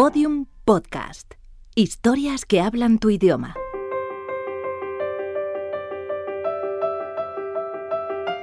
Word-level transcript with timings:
Podium 0.00 0.46
Podcast. 0.64 1.34
Historias 1.74 2.44
que 2.44 2.60
hablan 2.60 3.00
tu 3.00 3.10
idioma. 3.10 3.56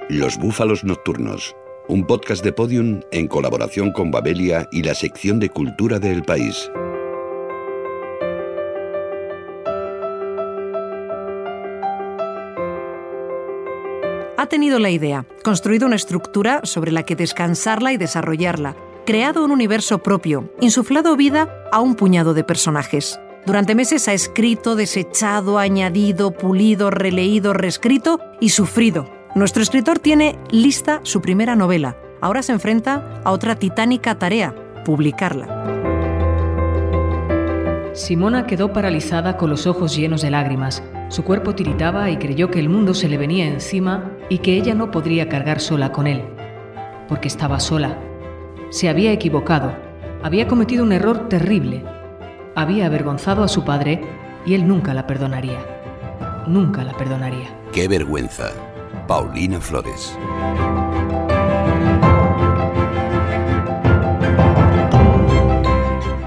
Los 0.10 0.38
Búfalos 0.38 0.84
Nocturnos, 0.84 1.56
un 1.88 2.06
podcast 2.06 2.44
de 2.44 2.52
Podium 2.52 3.00
en 3.14 3.30
colaboración 3.30 3.94
con 3.94 4.12
Babelia 4.12 4.68
y 4.74 4.84
la 4.84 4.94
sección 4.96 5.40
de 5.40 5.48
cultura 5.48 5.98
del 5.98 6.24
país. 6.24 6.70
Ha 14.38 14.48
tenido 14.50 14.80
la 14.80 14.90
idea, 14.90 15.26
construido 15.42 15.88
una 15.88 15.96
estructura 15.96 16.60
sobre 16.66 16.92
la 16.92 17.04
que 17.04 17.16
descansarla 17.16 17.94
y 17.94 17.98
desarrollarla, 17.98 18.76
creado 19.06 19.46
un 19.46 19.52
universo 19.52 20.00
propio, 20.00 20.52
insuflado 20.60 21.16
vida 21.16 21.48
a 21.72 21.80
un 21.80 21.96
puñado 21.96 22.34
de 22.34 22.44
personajes. 22.44 23.20
Durante 23.46 23.76
meses 23.76 24.08
ha 24.08 24.14
escrito, 24.14 24.76
desechado, 24.76 25.60
añadido, 25.60 26.32
pulido, 26.32 26.90
releído, 26.90 27.54
reescrito 27.54 28.20
y 28.42 28.50
sufrido. 28.50 29.08
Nuestro 29.36 29.62
escritor 29.62 30.00
tiene 30.00 30.40
lista 30.50 31.00
su 31.04 31.22
primera 31.22 31.56
novela. 31.56 31.96
Ahora 32.22 32.42
se 32.42 32.54
enfrenta 32.54 33.22
a 33.24 33.32
otra 33.32 33.56
titánica 33.56 34.18
tarea, 34.18 34.56
publicarla. 34.84 35.62
Simona 37.94 38.48
quedó 38.48 38.74
paralizada 38.74 39.38
con 39.38 39.50
los 39.50 39.68
ojos 39.68 39.96
llenos 39.96 40.22
de 40.22 40.32
lágrimas. 40.32 40.84
Su 41.10 41.24
cuerpo 41.24 41.54
tiritaba 41.54 42.10
y 42.10 42.18
creyó 42.18 42.50
que 42.50 42.60
el 42.60 42.70
mundo 42.70 42.94
se 42.94 43.08
le 43.08 43.18
venía 43.18 43.46
encima 43.46 44.12
y 44.28 44.40
que 44.40 44.58
ella 44.58 44.74
no 44.74 44.90
podría 44.90 45.30
cargar 45.30 45.62
sola 45.62 45.92
con 45.92 46.08
él, 46.08 46.24
porque 47.08 47.28
estaba 47.28 47.60
sola. 47.60 47.98
Se 48.76 48.90
había 48.90 49.14
equivocado, 49.14 49.74
había 50.22 50.50
cometido 50.50 50.84
un 50.84 50.92
error 50.92 51.30
terrible, 51.30 51.82
había 52.56 52.88
avergonzado 52.88 53.42
a 53.42 53.48
su 53.48 53.64
padre 53.64 54.02
y 54.46 54.54
él 54.54 54.68
nunca 54.68 54.94
la 54.94 55.08
perdonaría. 55.08 55.60
Nunca 56.46 56.84
la 56.84 56.92
perdonaría. 56.98 57.58
¡Qué 57.72 57.88
vergüenza! 57.88 58.52
Paulina 59.08 59.62
Flores. 59.62 60.20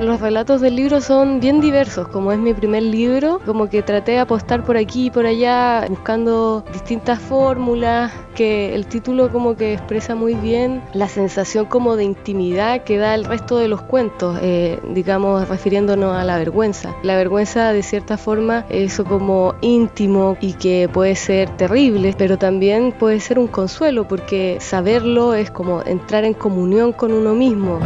Los 0.09 0.23
relatos 0.23 0.63
del 0.63 0.75
libro 0.75 1.03
son 1.03 1.39
bien 1.39 1.61
diversos, 1.61 2.09
como 2.09 2.33
es 2.33 2.39
mi 2.39 2.55
primer 2.55 2.83
libro, 2.83 3.43
como 3.45 3.69
que 3.69 3.83
traté 3.83 4.13
de 4.13 4.21
apostar 4.21 4.65
por 4.65 4.79
aquí 4.79 5.09
y 5.09 5.11
por 5.11 5.27
allá, 5.27 5.85
buscando 5.87 6.65
distintas 6.73 7.19
fórmulas, 7.19 8.11
que 8.35 8.75
el 8.75 8.87
título 8.87 9.31
como 9.31 9.55
que 9.55 9.75
expresa 9.75 10.15
muy 10.15 10.33
bien 10.35 10.83
la 10.95 11.09
sensación 11.09 11.67
como 11.67 11.95
de 11.95 12.05
intimidad 12.05 12.85
que 12.85 12.97
da 12.97 13.15
el 13.15 13.27
resto 13.27 13.59
de 13.59 13.69
los 13.69 13.83
cuentos, 13.83 14.39
eh, 14.41 14.81
digamos 14.95 15.47
refiriéndonos 15.47 16.17
a 16.17 16.25
la 16.25 16.39
vergüenza. 16.39 16.95
La 17.03 17.15
vergüenza 17.15 17.75
de 17.75 17.83
cierta 17.83 18.17
forma 18.17 18.65
es 18.71 18.95
eso 18.95 19.05
como 19.05 19.57
íntimo 19.61 20.39
y 20.41 20.55
que 20.55 20.89
puede 20.91 21.17
ser 21.17 21.51
terrible, 21.59 22.15
pero 22.17 22.39
también 22.39 22.93
puede 22.93 23.21
ser 23.21 23.39
un 23.39 23.47
consuelo 23.47 24.09
porque 24.09 24.57
saberlo 24.59 25.35
es 25.35 25.51
como 25.51 25.83
entrar 25.83 26.25
en 26.25 26.33
comunión 26.33 26.93
con 26.95 27.13
uno 27.13 27.35
mismo. 27.35 27.79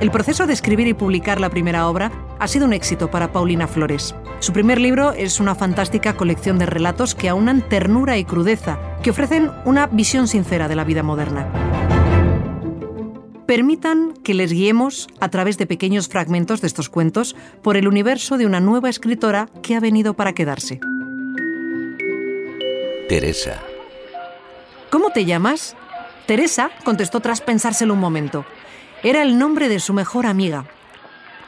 El 0.00 0.12
proceso 0.12 0.46
de 0.46 0.52
escribir 0.52 0.86
y 0.86 0.94
publicar 0.94 1.40
la 1.40 1.50
primera 1.50 1.88
obra 1.88 2.12
ha 2.38 2.46
sido 2.46 2.66
un 2.66 2.72
éxito 2.72 3.10
para 3.10 3.32
Paulina 3.32 3.66
Flores. 3.66 4.14
Su 4.38 4.52
primer 4.52 4.80
libro 4.80 5.12
es 5.12 5.40
una 5.40 5.56
fantástica 5.56 6.16
colección 6.16 6.56
de 6.56 6.66
relatos 6.66 7.16
que 7.16 7.28
aunan 7.28 7.68
ternura 7.68 8.16
y 8.16 8.24
crudeza, 8.24 8.78
que 9.02 9.10
ofrecen 9.10 9.50
una 9.64 9.88
visión 9.88 10.28
sincera 10.28 10.68
de 10.68 10.76
la 10.76 10.84
vida 10.84 11.02
moderna. 11.02 11.48
Permitan 13.44 14.12
que 14.22 14.34
les 14.34 14.52
guiemos 14.52 15.08
a 15.18 15.30
través 15.30 15.58
de 15.58 15.66
pequeños 15.66 16.06
fragmentos 16.06 16.60
de 16.60 16.68
estos 16.68 16.88
cuentos 16.88 17.34
por 17.60 17.76
el 17.76 17.88
universo 17.88 18.38
de 18.38 18.46
una 18.46 18.60
nueva 18.60 18.90
escritora 18.90 19.48
que 19.62 19.74
ha 19.74 19.80
venido 19.80 20.14
para 20.14 20.32
quedarse. 20.32 20.78
Teresa. 23.08 23.62
¿Cómo 24.90 25.10
te 25.10 25.24
llamas? 25.24 25.74
Teresa 26.26 26.70
contestó 26.84 27.18
tras 27.18 27.40
pensárselo 27.40 27.94
un 27.94 28.00
momento. 28.00 28.44
Era 29.02 29.22
el 29.22 29.38
nombre 29.38 29.68
de 29.68 29.78
su 29.78 29.92
mejor 29.92 30.26
amiga. 30.26 30.66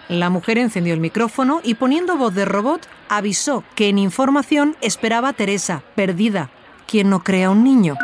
La 0.09 0.31
mujer 0.31 0.59
encendió 0.59 0.95
el 0.95 1.01
micrófono 1.01 1.61
y 1.63 1.75
poniendo 1.75 2.17
voz 2.17 2.35
de 2.35 2.45
robot 2.45 2.89
avisó 3.09 3.65
que 3.75 3.89
en 3.89 3.99
información 3.99 4.77
esperaba 4.81 5.33
Teresa, 5.33 5.83
perdida, 5.95 6.51
quien 6.87 7.11
no 7.11 7.23
crea 7.23 7.51
un 7.51 7.65
niño. 7.65 7.97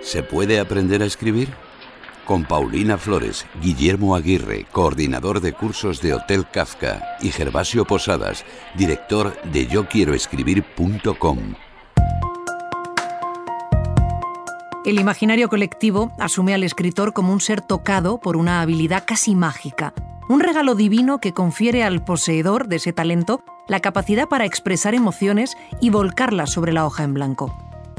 ¿Se 0.00 0.22
puede 0.22 0.58
aprender 0.60 1.02
a 1.02 1.06
escribir? 1.06 1.48
Con 2.24 2.44
Paulina 2.44 2.98
Flores, 2.98 3.46
Guillermo 3.60 4.14
Aguirre, 4.14 4.66
coordinador 4.70 5.40
de 5.40 5.52
cursos 5.52 6.00
de 6.00 6.14
Hotel 6.14 6.46
Kafka, 6.50 7.16
y 7.20 7.30
Gervasio 7.30 7.84
Posadas, 7.84 8.44
director 8.76 9.40
de 9.42 9.66
YoQuieroEscribir.com. 9.66 11.38
El 14.84 14.98
imaginario 14.98 15.48
colectivo 15.48 16.10
asume 16.18 16.54
al 16.54 16.64
escritor 16.64 17.12
como 17.12 17.32
un 17.32 17.40
ser 17.40 17.60
tocado 17.60 18.18
por 18.18 18.36
una 18.36 18.60
habilidad 18.60 19.04
casi 19.06 19.36
mágica, 19.36 19.94
un 20.28 20.40
regalo 20.40 20.74
divino 20.74 21.18
que 21.18 21.32
confiere 21.32 21.84
al 21.84 22.02
poseedor 22.02 22.66
de 22.66 22.76
ese 22.76 22.92
talento 22.92 23.44
la 23.68 23.78
capacidad 23.78 24.28
para 24.28 24.44
expresar 24.44 24.94
emociones 24.94 25.56
y 25.80 25.90
volcarlas 25.90 26.50
sobre 26.50 26.72
la 26.72 26.84
hoja 26.84 27.04
en 27.04 27.14
blanco. 27.14 27.56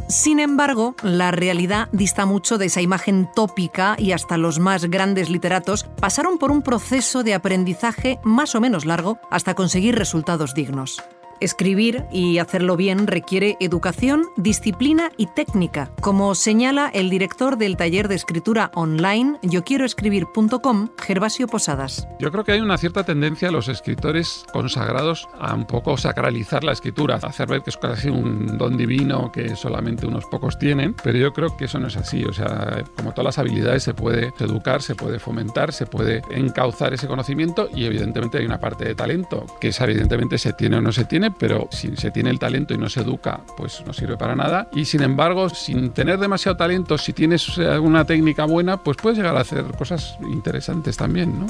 Sin 0.10 0.42
embargo, 0.42 0.96
la 1.04 1.32
realidad 1.32 1.88
dista 1.94 2.26
mucho 2.26 2.58
de 2.58 2.66
esa 2.66 2.82
imagen 2.82 3.30
tópica 3.34 3.96
y 3.98 4.12
hasta 4.12 4.38
los 4.38 4.60
más 4.60 4.86
grandes 4.86 5.30
literatos 5.30 5.86
pasaron 6.02 6.38
por 6.38 6.52
un 6.52 6.64
proceso 6.64 7.24
de 7.24 7.34
aprendizaje 7.34 8.20
más 8.24 8.56
o 8.56 8.62
menos 8.62 8.86
largo 8.86 9.20
hasta 9.32 9.54
conseguir 9.54 9.96
resultados 9.96 10.54
dignos. 10.54 11.02
Escribir 11.44 12.06
y 12.10 12.38
hacerlo 12.38 12.78
bien 12.78 13.06
requiere 13.06 13.58
educación, 13.60 14.30
disciplina 14.38 15.12
y 15.18 15.28
técnica, 15.28 15.92
como 16.00 16.36
señala 16.36 16.90
el 16.94 17.10
director 17.10 17.58
del 17.58 17.76
taller 17.76 18.08
de 18.08 18.16
escritura 18.16 18.72
online 18.76 19.40
yoquieroescribir.com, 19.42 20.88
Gervasio 20.98 21.48
Posadas. 21.48 22.08
Yo 22.22 22.32
creo 22.32 22.46
que 22.46 22.54
hay 22.54 22.62
una 22.62 22.78
cierta 22.78 23.04
tendencia 23.04 23.50
a 23.50 23.52
los 23.52 23.68
escritores 23.68 24.46
consagrados 24.54 25.28
a 25.38 25.54
un 25.54 25.68
poco 25.68 25.98
sacralizar 25.98 26.64
la 26.64 26.72
escritura, 26.72 27.16
hacer 27.22 27.50
ver 27.50 27.62
que 27.62 27.72
es 27.72 27.78
casi 27.78 28.08
un 28.08 28.58
don 28.58 28.78
divino 28.78 29.30
que 29.30 29.58
solamente 29.58 30.08
unos 30.08 30.24
pocos 30.28 30.58
tienen, 30.58 30.96
pero 31.04 31.18
yo 31.18 31.34
creo 31.34 31.58
que 31.58 31.66
eso 31.66 31.78
no 31.78 31.88
es 31.88 31.98
así, 31.98 32.24
o 32.24 32.32
sea, 32.32 32.86
como 32.96 33.12
todas 33.12 33.26
las 33.26 33.40
habilidades 33.40 33.84
se 33.84 33.94
puede 33.94 34.32
educar, 34.40 34.82
se 34.82 34.96
puede 34.96 35.20
fomentar, 35.20 35.74
se 35.74 35.88
puede 35.88 36.22
encauzar 36.32 36.94
ese 36.94 37.08
conocimiento 37.08 37.68
y 37.76 37.84
evidentemente 37.84 38.38
hay 38.38 38.46
una 38.46 38.62
parte 38.62 38.86
de 38.86 38.96
talento, 38.96 39.46
que 39.60 39.68
esa 39.68 39.84
evidentemente 39.84 40.38
se 40.38 40.54
tiene 40.54 40.78
o 40.78 40.82
no 40.82 40.94
se 40.94 41.04
tiene, 41.04 41.33
pero 41.38 41.68
si 41.72 41.96
se 41.96 42.12
tiene 42.12 42.30
el 42.30 42.40
talento 42.40 42.74
y 42.74 42.78
no 42.78 42.90
se 42.90 43.02
educa, 43.02 43.42
pues 43.58 43.84
no 43.86 43.94
sirve 43.94 44.18
para 44.18 44.36
nada. 44.36 44.70
Y 44.74 44.86
sin 44.86 45.02
embargo, 45.02 45.50
sin 45.50 45.92
tener 45.92 46.20
demasiado 46.20 46.58
talento, 46.58 46.98
si 46.98 47.14
tienes 47.14 47.58
alguna 47.58 48.06
técnica 48.06 48.46
buena, 48.46 48.84
pues 48.84 48.98
puedes 48.98 49.18
llegar 49.18 49.36
a 49.36 49.42
hacer 49.42 49.66
cosas 49.78 50.18
interesantes 50.22 50.98
también, 50.98 51.40
¿no? 51.40 51.48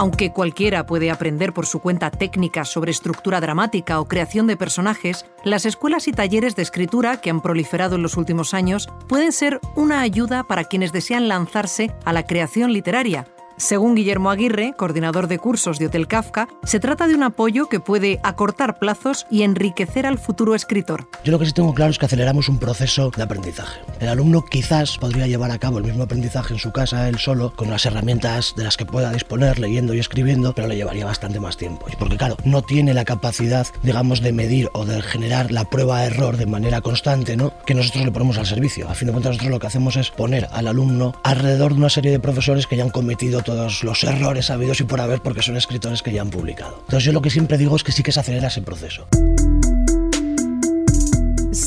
Aunque 0.00 0.32
cualquiera 0.32 0.86
puede 0.86 1.10
aprender 1.10 1.52
por 1.52 1.66
su 1.66 1.80
cuenta 1.80 2.12
técnicas 2.12 2.68
sobre 2.68 2.92
estructura 2.92 3.40
dramática 3.40 3.98
o 3.98 4.06
creación 4.06 4.46
de 4.46 4.56
personajes, 4.56 5.26
las 5.42 5.66
escuelas 5.66 6.06
y 6.06 6.12
talleres 6.12 6.54
de 6.54 6.62
escritura 6.62 7.20
que 7.20 7.30
han 7.30 7.40
proliferado 7.40 7.96
en 7.96 8.02
los 8.02 8.16
últimos 8.16 8.54
años 8.54 8.88
pueden 9.08 9.32
ser 9.32 9.60
una 9.74 10.00
ayuda 10.00 10.44
para 10.44 10.64
quienes 10.64 10.92
desean 10.92 11.26
lanzarse 11.26 11.90
a 12.04 12.12
la 12.12 12.24
creación 12.26 12.72
literaria 12.72 13.26
según 13.58 13.94
Guillermo 13.94 14.30
Aguirre, 14.30 14.72
coordinador 14.76 15.28
de 15.28 15.38
cursos 15.38 15.78
de 15.78 15.86
Hotel 15.86 16.06
Kafka, 16.06 16.48
se 16.64 16.80
trata 16.80 17.06
de 17.06 17.14
un 17.14 17.22
apoyo 17.22 17.68
que 17.68 17.80
puede 17.80 18.20
acortar 18.22 18.78
plazos 18.78 19.26
y 19.30 19.42
enriquecer 19.42 20.06
al 20.06 20.18
futuro 20.18 20.54
escritor. 20.54 21.08
Yo 21.24 21.32
lo 21.32 21.38
que 21.38 21.46
sí 21.46 21.52
tengo 21.52 21.74
claro 21.74 21.90
es 21.90 21.98
que 21.98 22.06
aceleramos 22.06 22.48
un 22.48 22.58
proceso 22.58 23.10
de 23.14 23.22
aprendizaje. 23.22 23.80
El 24.00 24.08
alumno 24.08 24.44
quizás 24.44 24.96
podría 24.96 25.26
llevar 25.26 25.50
a 25.50 25.58
cabo 25.58 25.78
el 25.78 25.84
mismo 25.84 26.04
aprendizaje 26.04 26.54
en 26.54 26.60
su 26.60 26.72
casa, 26.72 27.08
él 27.08 27.18
solo, 27.18 27.52
con 27.54 27.68
las 27.68 27.84
herramientas 27.84 28.54
de 28.56 28.64
las 28.64 28.76
que 28.76 28.86
pueda 28.86 29.12
disponer, 29.12 29.58
leyendo 29.58 29.92
y 29.92 29.98
escribiendo, 29.98 30.54
pero 30.54 30.68
le 30.68 30.76
llevaría 30.76 31.04
bastante 31.04 31.40
más 31.40 31.56
tiempo. 31.56 31.86
Porque 31.98 32.16
claro, 32.16 32.36
no 32.44 32.62
tiene 32.62 32.94
la 32.94 33.04
capacidad, 33.04 33.66
digamos, 33.82 34.22
de 34.22 34.32
medir 34.32 34.70
o 34.72 34.84
de 34.84 35.02
generar 35.02 35.50
la 35.50 35.64
prueba 35.64 36.00
de 36.00 36.06
error 36.06 36.36
de 36.36 36.46
manera 36.46 36.80
constante, 36.80 37.36
¿no? 37.36 37.52
Que 37.66 37.74
nosotros 37.74 38.04
le 38.04 38.12
ponemos 38.12 38.38
al 38.38 38.46
servicio. 38.46 38.88
A 38.88 38.94
fin 38.94 39.06
de 39.06 39.12
cuentas, 39.12 39.32
nosotros 39.32 39.50
lo 39.50 39.58
que 39.58 39.66
hacemos 39.66 39.96
es 39.96 40.10
poner 40.10 40.48
al 40.52 40.68
alumno 40.68 41.14
alrededor 41.24 41.72
de 41.72 41.78
una 41.78 41.90
serie 41.90 42.12
de 42.12 42.20
profesores 42.20 42.66
que 42.66 42.76
ya 42.76 42.84
han 42.84 42.90
cometido 42.90 43.42
todos 43.48 43.82
los 43.82 44.04
errores 44.04 44.50
habidos 44.50 44.78
y 44.82 44.84
por 44.84 45.00
haber 45.00 45.22
porque 45.22 45.40
son 45.40 45.56
escritores 45.56 46.02
que 46.02 46.12
ya 46.12 46.20
han 46.20 46.28
publicado. 46.28 46.80
Entonces 46.80 47.04
yo 47.04 47.12
lo 47.12 47.22
que 47.22 47.30
siempre 47.30 47.56
digo 47.56 47.76
es 47.76 47.82
que 47.82 47.92
sí 47.92 48.02
que 48.02 48.12
se 48.12 48.20
acelera 48.20 48.48
ese 48.48 48.60
proceso. 48.60 49.08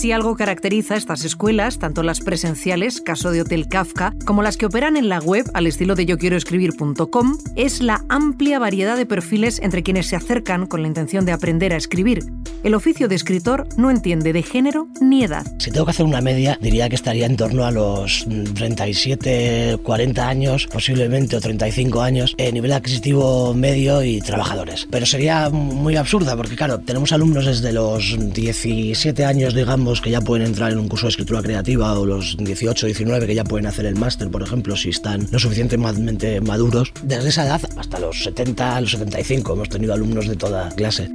Si 0.02 0.12
algo 0.12 0.36
caracteriza 0.36 0.96
estas 0.96 1.24
escuelas, 1.26 1.78
tanto 1.78 2.02
las 2.02 2.22
presenciales, 2.22 3.02
caso 3.02 3.30
de 3.30 3.42
Hotel 3.42 3.68
Kafka, 3.68 4.16
como 4.26 4.42
las 4.42 4.58
que 4.58 4.66
operan 4.66 4.98
en 4.98 5.10
la 5.10 5.20
web 5.20 5.46
al 5.54 5.68
estilo 5.68 5.94
de 5.94 6.08
yo 6.08 6.18
quiero 6.18 6.38
escribir.com, 6.38 7.38
es 7.56 7.82
la 7.82 8.04
amplia 8.10 8.58
variedad 8.58 8.98
de 8.98 9.06
perfiles 9.06 9.60
entre 9.62 9.84
quienes 9.84 10.08
se 10.08 10.16
acercan 10.16 10.66
con 10.66 10.82
la 10.82 10.88
intención 10.88 11.24
de 11.24 11.34
aprender 11.34 11.72
a 11.72 11.78
escribir. 11.78 12.24
El 12.64 12.74
oficio 12.74 13.08
de 13.08 13.14
escritor 13.14 13.68
no 13.78 13.92
entiende 13.92 14.34
de 14.34 14.42
género 14.42 14.88
ni 15.00 15.24
edad. 15.24 15.46
Si 15.60 15.70
tengo 15.70 15.86
que 15.86 15.92
hacer 15.92 16.08
una 16.08 16.22
media, 16.22 16.58
diría 16.60 16.90
que 16.90 16.96
estaría 16.96 17.28
en 17.28 17.38
torno 17.38 17.66
a 17.66 17.70
los 17.70 18.26
37, 18.56 19.82
40 19.84 20.28
años, 20.28 20.66
posiblemente, 20.66 21.36
o 21.36 21.42
35 21.42 22.02
años, 22.02 22.36
nivel 22.52 22.72
adquisitivo 22.72 23.54
medio 23.54 24.02
y 24.02 24.20
trabajadores. 24.20 24.88
Pero 24.90 25.06
sería 25.06 25.52
muy 25.52 25.96
absurda 25.96 26.36
porque, 26.36 26.56
claro, 26.56 26.80
tenemos 26.80 27.12
alumnos 27.12 27.46
desde 27.46 27.72
los 27.72 28.18
17 28.34 29.26
años, 29.26 29.54
digamos, 29.54 29.91
que 30.00 30.12
ya 30.12 30.22
pueden 30.22 30.46
entrar 30.46 30.72
en 30.72 30.78
un 30.78 30.88
curso 30.88 31.08
de 31.08 31.10
escritura 31.10 31.42
creativa 31.42 32.00
o 32.00 32.06
los 32.06 32.38
18, 32.38 32.86
19 32.86 33.28
que 33.28 33.36
ya 33.36 33.44
pueden 33.44 33.66
hacer 33.66 33.86
el 33.86 33.96
máster, 33.96 34.30
por 34.30 34.44
ejemplo, 34.44 34.78
si 34.78 34.90
están 34.90 35.28
lo 35.32 35.40
suficientemente 35.40 36.40
maduros. 36.40 36.94
Desde 37.04 37.30
esa 37.30 37.46
edad 37.46 37.62
hasta 37.76 38.00
los 38.00 38.24
70, 38.24 38.82
los 38.82 38.92
75 38.92 39.54
hemos 39.54 39.70
tenido 39.70 39.94
alumnos 39.94 40.28
de 40.28 40.36
toda 40.36 40.70
clase 40.70 41.10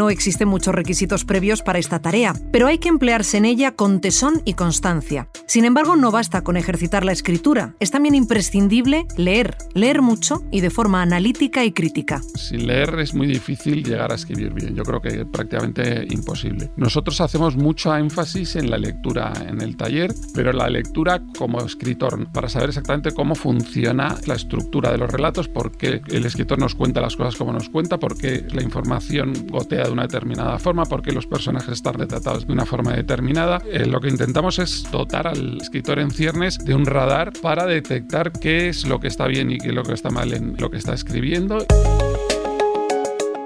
no 0.00 0.08
existen 0.08 0.48
muchos 0.48 0.74
requisitos 0.74 1.26
previos 1.26 1.60
para 1.60 1.78
esta 1.78 1.98
tarea, 1.98 2.32
pero 2.52 2.68
hay 2.68 2.78
que 2.78 2.88
emplearse 2.88 3.36
en 3.36 3.44
ella 3.44 3.72
con 3.72 4.00
tesón 4.00 4.40
y 4.46 4.54
constancia. 4.54 5.28
Sin 5.46 5.66
embargo, 5.66 5.94
no 5.94 6.10
basta 6.10 6.40
con 6.40 6.56
ejercitar 6.56 7.04
la 7.04 7.12
escritura, 7.12 7.74
es 7.80 7.90
también 7.90 8.14
imprescindible 8.14 9.06
leer, 9.18 9.58
leer 9.74 10.00
mucho 10.00 10.42
y 10.50 10.62
de 10.62 10.70
forma 10.70 11.02
analítica 11.02 11.66
y 11.66 11.72
crítica. 11.72 12.22
Sin 12.34 12.66
leer 12.66 12.98
es 12.98 13.12
muy 13.12 13.26
difícil 13.26 13.84
llegar 13.84 14.10
a 14.10 14.14
escribir 14.14 14.54
bien, 14.54 14.74
yo 14.74 14.84
creo 14.84 15.02
que 15.02 15.26
prácticamente 15.26 16.06
imposible. 16.08 16.70
Nosotros 16.78 17.20
hacemos 17.20 17.56
mucho 17.56 17.94
énfasis 17.94 18.56
en 18.56 18.70
la 18.70 18.78
lectura 18.78 19.34
en 19.46 19.60
el 19.60 19.76
taller, 19.76 20.14
pero 20.32 20.54
la 20.54 20.70
lectura 20.70 21.20
como 21.36 21.60
escritor, 21.60 22.26
para 22.32 22.48
saber 22.48 22.70
exactamente 22.70 23.12
cómo 23.12 23.34
funciona 23.34 24.16
la 24.24 24.34
estructura 24.34 24.92
de 24.92 24.96
los 24.96 25.10
relatos, 25.10 25.48
por 25.48 25.76
qué 25.76 26.00
el 26.08 26.24
escritor 26.24 26.58
nos 26.58 26.74
cuenta 26.74 27.02
las 27.02 27.16
cosas 27.16 27.36
como 27.36 27.52
nos 27.52 27.68
cuenta, 27.68 27.98
por 27.98 28.16
qué 28.16 28.46
la 28.50 28.62
información 28.62 29.34
gotea 29.48 29.89
de 29.90 29.94
una 29.94 30.02
determinada 30.02 30.58
forma, 30.58 30.84
porque 30.84 31.12
los 31.12 31.26
personajes 31.26 31.70
están 31.70 31.94
retratados 31.94 32.46
de 32.46 32.52
una 32.52 32.64
forma 32.64 32.92
determinada. 32.92 33.60
Eh, 33.66 33.86
lo 33.86 34.00
que 34.00 34.08
intentamos 34.08 34.58
es 34.58 34.90
dotar 34.90 35.26
al 35.26 35.58
escritor 35.60 35.98
en 35.98 36.10
ciernes 36.10 36.58
de 36.58 36.74
un 36.74 36.86
radar 36.86 37.32
para 37.42 37.66
detectar 37.66 38.32
qué 38.32 38.68
es 38.68 38.86
lo 38.86 39.00
que 39.00 39.08
está 39.08 39.26
bien 39.26 39.50
y 39.50 39.58
qué 39.58 39.68
es 39.68 39.74
lo 39.74 39.82
que 39.82 39.92
está 39.92 40.10
mal 40.10 40.32
en 40.32 40.56
lo 40.58 40.70
que 40.70 40.78
está 40.78 40.94
escribiendo. 40.94 41.66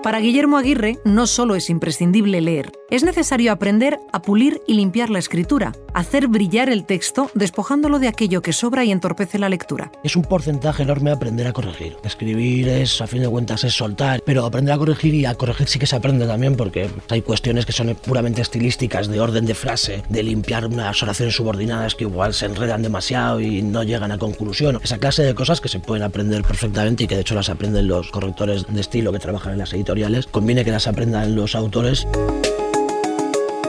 Para 0.05 0.21
Guillermo 0.21 0.59
Aguirre 0.59 0.99
no 1.07 1.27
solo 1.27 1.55
es 1.55 1.71
imprescindible 1.71 2.43
leer, 2.43 2.73
es 2.91 3.05
necesario 3.05 3.51
aprender 3.51 3.99
a 4.13 4.21
pulir 4.21 4.61
y 4.67 4.75
limpiar 4.75 5.09
la 5.09 5.19
escritura, 5.19 5.73
hacer 5.95 6.29
brillar 6.29 6.69
el 6.69 6.85
texto 6.85 7.31
despojándolo 7.33 7.99
de 7.99 8.09
aquello 8.09 8.43
que 8.43 8.53
sobra 8.53 8.85
y 8.85 8.93
entorpece 8.93 9.39
la 9.39 9.49
lectura. 9.49 9.91
Es 10.03 10.15
un 10.15 10.23
porcentaje 10.23 10.83
enorme 10.83 11.11
aprender 11.11 11.47
a 11.47 11.55
corregir. 11.55 11.97
Escribir 12.05 12.69
es, 12.69 13.01
a 13.01 13.07
fin 13.07 13.23
de 13.23 13.31
cuentas, 13.31 13.65
es 13.65 13.73
soltar, 13.73 14.23
pero 14.27 14.45
aprender 14.45 14.75
a 14.75 14.79
corregir 14.79 15.15
y 15.15 15.25
a 15.25 15.37
corregir 15.37 15.69
sí 15.69 15.79
que 15.79 15.87
se 15.87 15.97
aprende 15.97 16.27
también 16.27 16.55
porque 16.55 16.91
hay 17.09 17.23
cuestiones 17.23 17.65
que 17.65 17.73
son 17.73 17.95
puramente 17.95 18.43
estilísticas, 18.43 19.09
de 19.09 19.21
orden 19.21 19.47
de 19.47 19.55
frase, 19.55 20.03
de 20.11 20.23
limpiar 20.23 20.67
unas 20.67 21.03
oraciones 21.03 21.35
subordinadas 21.35 21.95
que 21.95 22.05
igual 22.05 22.35
se 22.35 22.45
enredan 22.45 22.83
demasiado 22.83 23.41
y 23.41 23.63
no 23.63 23.83
llegan 23.83 24.13
a 24.13 24.19
conclusión. 24.19 24.79
Esa 24.85 24.99
clase 24.99 25.23
de 25.23 25.35
cosas 25.35 25.63
que 25.63 25.71
se 25.71 25.81
pueden 25.81 26.03
aprender 26.03 26.43
perfectamente 26.43 27.05
y 27.05 27.07
que 27.07 27.15
de 27.15 27.23
hecho 27.23 27.35
las 27.35 27.49
aprenden 27.49 27.89
los 27.89 28.11
correctores 28.11 28.67
de 28.69 28.83
estilo 28.83 29.11
que 29.11 29.19
trabajan 29.19 29.55
en 29.55 29.61
las 29.61 29.73
editoriales 29.95 30.27
conviene 30.27 30.65
que 30.65 30.73
las 30.73 30.87
aprendan 30.87 31.37
los 31.37 31.55
autores. 31.55 32.07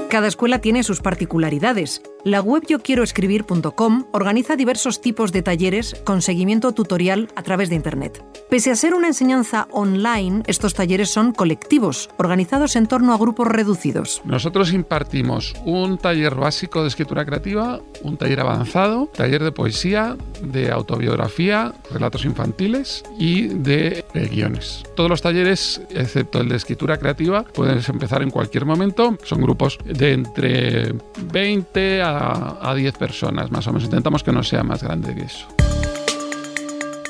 Cada 0.09 0.27
escuela 0.27 0.59
tiene 0.59 0.83
sus 0.83 1.01
particularidades. 1.01 2.01
La 2.25 2.41
web 2.41 2.63
yo 2.67 2.79
quiero 2.79 3.03
escribir.com 3.03 4.05
organiza 4.11 4.55
diversos 4.55 4.99
tipos 4.99 5.31
de 5.31 5.43
talleres 5.43 5.93
con 6.03 6.23
seguimiento 6.23 6.71
tutorial 6.71 7.27
a 7.35 7.43
través 7.43 7.69
de 7.69 7.75
Internet. 7.75 8.25
Pese 8.49 8.71
a 8.71 8.75
ser 8.75 8.95
una 8.95 9.05
enseñanza 9.05 9.67
online, 9.69 10.41
estos 10.47 10.73
talleres 10.73 11.11
son 11.11 11.33
colectivos, 11.33 12.09
organizados 12.17 12.75
en 12.77 12.87
torno 12.87 13.13
a 13.13 13.19
grupos 13.19 13.47
reducidos. 13.47 14.23
Nosotros 14.25 14.73
impartimos 14.73 15.53
un 15.65 15.99
taller 15.99 16.33
básico 16.33 16.81
de 16.81 16.87
escritura 16.87 17.25
creativa, 17.25 17.79
un 18.01 18.17
taller 18.17 18.39
avanzado, 18.39 19.05
taller 19.13 19.43
de 19.43 19.51
poesía, 19.51 20.17
de 20.41 20.71
autobiografía, 20.71 21.75
relatos 21.91 22.25
infantiles 22.25 23.03
y 23.19 23.49
de, 23.49 24.03
guiones. 24.31 24.81
Todos 24.95 25.11
los 25.11 25.21
talleres, 25.21 25.79
excepto 25.91 26.41
el 26.41 26.49
de 26.49 26.55
escritura 26.55 26.97
creativa, 26.97 27.43
puedes 27.43 27.87
empezar 27.87 28.23
en 28.23 28.31
cualquier 28.31 28.65
momento. 28.65 29.15
Son 29.23 29.41
grupos 29.41 29.77
de 29.85 30.13
entre 30.13 30.95
20 31.31 32.01
a, 32.01 32.14
a 32.17 32.73
10 32.75 32.97
personas, 32.97 33.51
más 33.51 33.67
o 33.67 33.71
menos. 33.71 33.85
Intentamos 33.85 34.23
que 34.23 34.31
no 34.31 34.43
sea 34.43 34.63
más 34.63 34.83
grande 34.83 35.15
que 35.15 35.23
eso. 35.23 35.47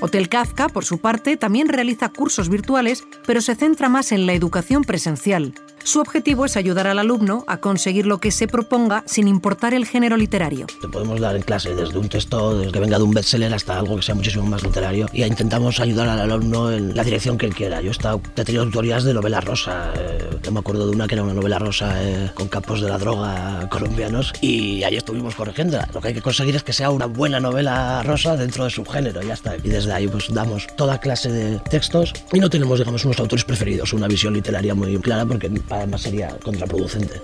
Hotel 0.02 0.30
Kafka, 0.30 0.70
por 0.70 0.86
su 0.86 1.00
parte, 1.00 1.38
también 1.38 1.70
realiza 1.70 2.10
cursos 2.10 2.50
virtuales, 2.50 3.04
pero 3.26 3.42
se 3.42 3.56
centra 3.56 3.90
más 3.90 4.12
en 4.12 4.26
la 4.26 4.34
educación 4.34 4.84
presencial. 4.84 5.54
Su 5.86 6.00
objetivo 6.00 6.46
es 6.46 6.58
ayudar 6.58 6.88
al 6.88 6.98
alumno 6.98 7.44
a 7.46 7.58
conseguir 7.58 8.08
lo 8.08 8.18
que 8.18 8.32
se 8.32 8.48
proponga 8.48 9.04
sin 9.06 9.28
importar 9.28 9.76
el 9.76 9.86
género 9.86 10.18
literario. 10.18 10.66
Te 10.82 10.88
podemos 10.88 11.22
dar 11.22 11.36
en 11.36 11.44
clase 11.44 11.76
desde 11.76 12.00
un 12.00 12.10
texto 12.10 12.58
desde 12.58 12.72
que 12.72 12.80
venga 12.80 12.98
de 12.98 13.04
un 13.04 13.12
bestseller 13.12 13.54
hasta 13.54 13.78
algo 13.78 13.96
que 13.96 14.02
sea 14.02 14.16
muchísimo 14.16 14.48
más 14.48 14.64
literario 14.64 15.06
y 15.14 15.24
intentamos 15.24 15.80
ayudar 15.80 16.10
al 16.10 16.20
alumno 16.20 16.72
en 16.72 16.96
la 16.96 17.04
dirección 17.04 17.38
que 17.38 17.46
él 17.46 17.54
quiera. 17.54 17.82
Yo 17.82 17.90
he, 17.90 17.92
estado, 17.92 18.20
he 18.36 18.44
tenido 18.44 18.66
tutorías 18.66 19.04
de 19.04 19.14
novela 19.14 19.42
rosa. 19.42 19.94
Eh, 19.96 20.28
yo 20.42 20.52
me 20.52 20.62
acuerdo 20.62 20.88
de 20.88 20.96
una 20.96 21.06
que 21.08 21.14
era 21.14 21.24
una 21.24 21.36
novela 21.36 21.60
rosa 21.60 22.02
eh, 22.02 22.32
con 22.34 22.48
capos 22.48 22.82
de 22.82 22.90
la 22.90 22.98
droga 22.98 23.70
colombianos 23.70 24.34
y 24.42 24.82
ahí 24.82 24.96
estuvimos 24.96 25.36
corrigiendo. 25.36 25.78
Lo 25.94 26.02
que 26.02 26.08
hay 26.08 26.14
que 26.16 26.24
conseguir 26.24 26.56
es 26.56 26.64
que 26.64 26.74
sea 26.74 26.90
una 26.90 27.06
buena 27.06 27.40
novela 27.40 28.02
rosa 28.02 28.36
dentro 28.36 28.64
de 28.64 28.72
su 28.72 28.84
género 28.86 29.22
ya 29.22 29.36
está. 29.36 29.56
Y 29.58 29.70
desde 29.70 29.94
ahí 29.94 30.08
pues 30.08 30.34
damos 30.34 30.66
toda 30.78 30.98
clase 30.98 31.32
de 31.32 31.60
textos 31.70 32.12
y 32.34 32.40
no 32.40 32.50
tenemos 32.50 32.80
digamos 32.80 33.06
unos 33.06 33.20
autores 33.20 33.46
preferidos, 33.46 33.94
una 33.94 34.08
visión 34.08 34.34
literaria 34.34 34.74
muy 34.74 34.98
clara 34.98 35.28
porque 35.28 35.48
además 35.78 36.02
sería 36.02 36.38
contraproducente. 36.44 37.22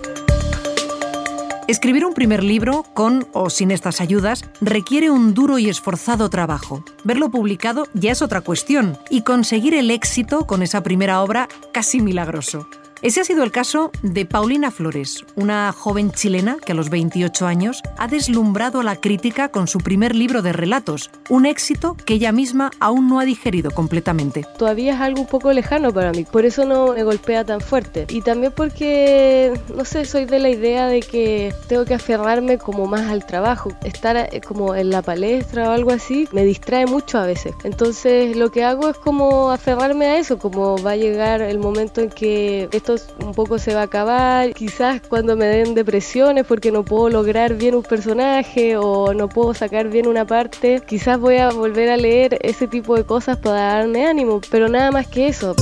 Escribir 1.68 2.04
un 2.04 2.12
primer 2.12 2.42
libro, 2.42 2.84
con 2.92 3.28
o 3.32 3.48
sin 3.48 3.70
estas 3.70 4.00
ayudas, 4.00 4.44
requiere 4.60 5.10
un 5.10 5.32
duro 5.32 5.58
y 5.58 5.68
esforzado 5.68 6.28
trabajo. 6.28 6.84
Verlo 7.04 7.30
publicado 7.30 7.86
ya 7.94 8.10
es 8.10 8.20
otra 8.20 8.40
cuestión, 8.40 8.98
y 9.10 9.22
conseguir 9.22 9.74
el 9.74 9.90
éxito 9.90 10.46
con 10.46 10.62
esa 10.62 10.82
primera 10.82 11.22
obra 11.22 11.48
casi 11.72 12.00
milagroso. 12.00 12.68
Ese 13.02 13.20
ha 13.20 13.24
sido 13.24 13.42
el 13.42 13.50
caso 13.50 13.90
de 14.04 14.24
Paulina 14.26 14.70
Flores, 14.70 15.24
una 15.34 15.72
joven 15.72 16.12
chilena 16.12 16.58
que 16.64 16.70
a 16.70 16.74
los 16.76 16.88
28 16.88 17.48
años 17.48 17.82
ha 17.98 18.06
deslumbrado 18.06 18.78
a 18.78 18.84
la 18.84 18.94
crítica 18.94 19.48
con 19.48 19.66
su 19.66 19.78
primer 19.78 20.14
libro 20.14 20.40
de 20.40 20.52
relatos, 20.52 21.10
un 21.28 21.44
éxito 21.44 21.96
que 22.06 22.14
ella 22.14 22.30
misma 22.30 22.70
aún 22.78 23.08
no 23.08 23.18
ha 23.18 23.24
digerido 23.24 23.72
completamente. 23.72 24.46
Todavía 24.56 24.94
es 24.94 25.00
algo 25.00 25.22
un 25.22 25.26
poco 25.26 25.52
lejano 25.52 25.92
para 25.92 26.12
mí, 26.12 26.24
por 26.24 26.44
eso 26.44 26.64
no 26.64 26.92
me 26.92 27.02
golpea 27.02 27.44
tan 27.44 27.60
fuerte. 27.60 28.06
Y 28.08 28.22
también 28.22 28.52
porque, 28.54 29.52
no 29.74 29.84
sé, 29.84 30.04
soy 30.04 30.24
de 30.24 30.38
la 30.38 30.50
idea 30.50 30.86
de 30.86 31.00
que 31.00 31.52
tengo 31.66 31.84
que 31.84 31.94
aferrarme 31.94 32.58
como 32.58 32.86
más 32.86 33.10
al 33.10 33.26
trabajo. 33.26 33.72
Estar 33.82 34.16
eh, 34.16 34.40
como 34.46 34.76
en 34.76 34.90
la 34.90 35.02
palestra 35.02 35.70
o 35.70 35.72
algo 35.72 35.90
así 35.90 36.28
me 36.30 36.44
distrae 36.44 36.86
mucho 36.86 37.18
a 37.18 37.26
veces. 37.26 37.52
Entonces 37.64 38.36
lo 38.36 38.52
que 38.52 38.62
hago 38.62 38.90
es 38.90 38.96
como 38.96 39.50
aferrarme 39.50 40.06
a 40.06 40.18
eso, 40.18 40.38
como 40.38 40.80
va 40.80 40.92
a 40.92 40.96
llegar 40.96 41.42
el 41.42 41.58
momento 41.58 42.00
en 42.00 42.08
que 42.08 42.68
esto 42.70 42.91
un 43.24 43.32
poco 43.32 43.58
se 43.58 43.74
va 43.74 43.80
a 43.80 43.84
acabar. 43.84 44.52
Quizás 44.54 45.00
cuando 45.08 45.36
me 45.36 45.46
den 45.46 45.74
depresiones 45.74 46.46
porque 46.46 46.72
no 46.72 46.84
puedo 46.84 47.08
lograr 47.08 47.54
bien 47.54 47.74
un 47.74 47.82
personaje 47.82 48.76
o 48.76 49.14
no 49.14 49.28
puedo 49.28 49.54
sacar 49.54 49.88
bien 49.88 50.06
una 50.06 50.26
parte, 50.26 50.82
quizás 50.86 51.18
voy 51.18 51.36
a 51.36 51.50
volver 51.50 51.90
a 51.90 51.96
leer 51.96 52.38
ese 52.42 52.66
tipo 52.66 52.96
de 52.96 53.04
cosas 53.04 53.36
para 53.38 53.74
darme 53.74 54.06
ánimo, 54.06 54.40
pero 54.50 54.68
nada 54.68 54.90
más 54.90 55.06
que 55.06 55.28
eso. 55.28 55.54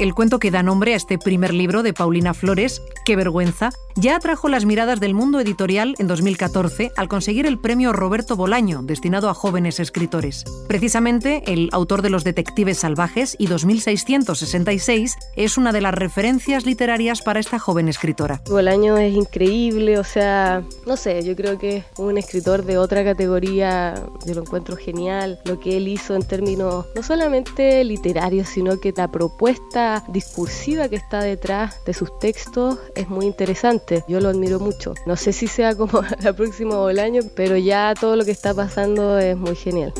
El 0.00 0.14
cuento 0.14 0.38
que 0.38 0.50
da 0.50 0.62
nombre 0.62 0.94
a 0.94 0.96
este 0.96 1.18
primer 1.18 1.52
libro 1.52 1.82
de 1.82 1.92
Paulina 1.92 2.32
Flores, 2.32 2.80
Qué 3.04 3.16
vergüenza, 3.16 3.68
ya 3.96 4.16
atrajo 4.16 4.48
las 4.48 4.64
miradas 4.64 4.98
del 4.98 5.12
mundo 5.12 5.40
editorial 5.40 5.94
en 5.98 6.06
2014 6.06 6.90
al 6.96 7.08
conseguir 7.08 7.44
el 7.44 7.58
premio 7.58 7.92
Roberto 7.92 8.34
Bolaño, 8.34 8.80
destinado 8.82 9.28
a 9.28 9.34
jóvenes 9.34 9.78
escritores. 9.78 10.44
Precisamente, 10.68 11.42
el 11.52 11.68
autor 11.72 12.00
de 12.00 12.08
Los 12.08 12.24
Detectives 12.24 12.78
Salvajes 12.78 13.36
y 13.38 13.46
2666 13.48 15.16
es 15.36 15.58
una 15.58 15.70
de 15.70 15.82
las 15.82 15.92
referencias 15.92 16.64
literarias 16.64 17.20
para 17.20 17.40
esta 17.40 17.58
joven 17.58 17.88
escritora. 17.88 18.40
Bolaño 18.48 18.96
es 18.96 19.14
increíble, 19.14 19.98
o 19.98 20.04
sea, 20.04 20.62
no 20.86 20.96
sé, 20.96 21.22
yo 21.24 21.36
creo 21.36 21.58
que 21.58 21.84
un 21.98 22.16
escritor 22.16 22.64
de 22.64 22.78
otra 22.78 23.04
categoría, 23.04 24.02
yo 24.24 24.34
lo 24.34 24.40
encuentro 24.40 24.78
genial, 24.78 25.40
lo 25.44 25.60
que 25.60 25.76
él 25.76 25.88
hizo 25.88 26.14
en 26.14 26.22
términos 26.22 26.86
no 26.94 27.02
solamente 27.02 27.84
literarios, 27.84 28.48
sino 28.48 28.80
que 28.80 28.94
la 28.96 29.10
propuesta 29.10 29.89
discursiva 30.08 30.88
que 30.88 30.96
está 30.96 31.20
detrás 31.20 31.84
de 31.84 31.94
sus 31.94 32.18
textos 32.18 32.78
es 32.94 33.08
muy 33.08 33.26
interesante. 33.26 34.04
Yo 34.08 34.20
lo 34.20 34.28
admiro 34.28 34.60
mucho. 34.60 34.94
No 35.06 35.16
sé 35.16 35.32
si 35.32 35.46
sea 35.46 35.74
como 35.74 36.02
la 36.22 36.32
próxima 36.32 36.76
o 36.78 36.88
el 36.90 36.98
año, 36.98 37.22
pero 37.34 37.56
ya 37.56 37.94
todo 37.98 38.16
lo 38.16 38.24
que 38.24 38.30
está 38.30 38.54
pasando 38.54 39.18
es 39.18 39.36
muy 39.36 39.56
genial. 39.56 39.92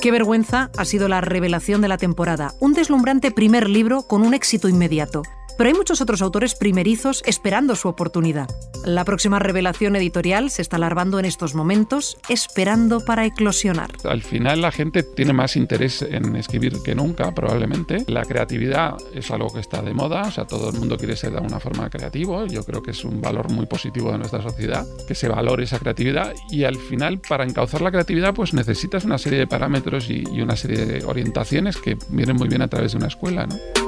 Qué 0.00 0.12
vergüenza 0.12 0.70
ha 0.76 0.84
sido 0.84 1.08
la 1.08 1.20
revelación 1.20 1.80
de 1.80 1.88
la 1.88 1.98
temporada, 1.98 2.54
un 2.60 2.72
deslumbrante 2.72 3.32
primer 3.32 3.68
libro 3.68 4.02
con 4.02 4.22
un 4.22 4.32
éxito 4.32 4.68
inmediato. 4.68 5.22
Pero 5.58 5.70
hay 5.70 5.74
muchos 5.74 6.00
otros 6.00 6.22
autores 6.22 6.54
primerizos 6.54 7.20
esperando 7.26 7.74
su 7.74 7.88
oportunidad. 7.88 8.48
La 8.84 9.04
próxima 9.04 9.40
revelación 9.40 9.96
editorial 9.96 10.50
se 10.50 10.62
está 10.62 10.78
larvando 10.78 11.18
en 11.18 11.24
estos 11.24 11.56
momentos, 11.56 12.16
esperando 12.28 13.00
para 13.00 13.26
eclosionar. 13.26 13.90
Al 14.04 14.22
final 14.22 14.60
la 14.60 14.70
gente 14.70 15.02
tiene 15.02 15.32
más 15.32 15.56
interés 15.56 16.02
en 16.02 16.36
escribir 16.36 16.74
que 16.84 16.94
nunca, 16.94 17.34
probablemente. 17.34 18.04
La 18.06 18.22
creatividad 18.22 18.94
es 19.12 19.32
algo 19.32 19.52
que 19.52 19.58
está 19.58 19.82
de 19.82 19.92
moda, 19.92 20.22
o 20.22 20.30
sea, 20.30 20.46
todo 20.46 20.70
el 20.70 20.78
mundo 20.78 20.96
quiere 20.96 21.16
ser 21.16 21.32
de 21.32 21.38
alguna 21.38 21.58
forma 21.58 21.90
creativo. 21.90 22.46
Yo 22.46 22.62
creo 22.62 22.80
que 22.80 22.92
es 22.92 23.04
un 23.04 23.20
valor 23.20 23.50
muy 23.50 23.66
positivo 23.66 24.12
de 24.12 24.18
nuestra 24.18 24.40
sociedad, 24.40 24.86
que 25.08 25.16
se 25.16 25.28
valore 25.28 25.64
esa 25.64 25.80
creatividad 25.80 26.34
y 26.52 26.64
al 26.64 26.76
final 26.76 27.18
para 27.18 27.42
encauzar 27.42 27.82
la 27.82 27.90
creatividad 27.90 28.32
pues 28.32 28.54
necesitas 28.54 29.04
una 29.04 29.18
serie 29.18 29.40
de 29.40 29.48
parámetros 29.48 30.08
y, 30.08 30.22
una 30.40 30.54
serie 30.54 30.86
de 30.86 31.04
orientaciones 31.04 31.78
que 31.78 31.98
vienen 32.10 32.36
muy 32.36 32.48
bien 32.48 32.62
a 32.62 32.68
través 32.68 32.92
de 32.92 32.98
una 32.98 33.08
escuela, 33.08 33.44
¿no? 33.44 33.87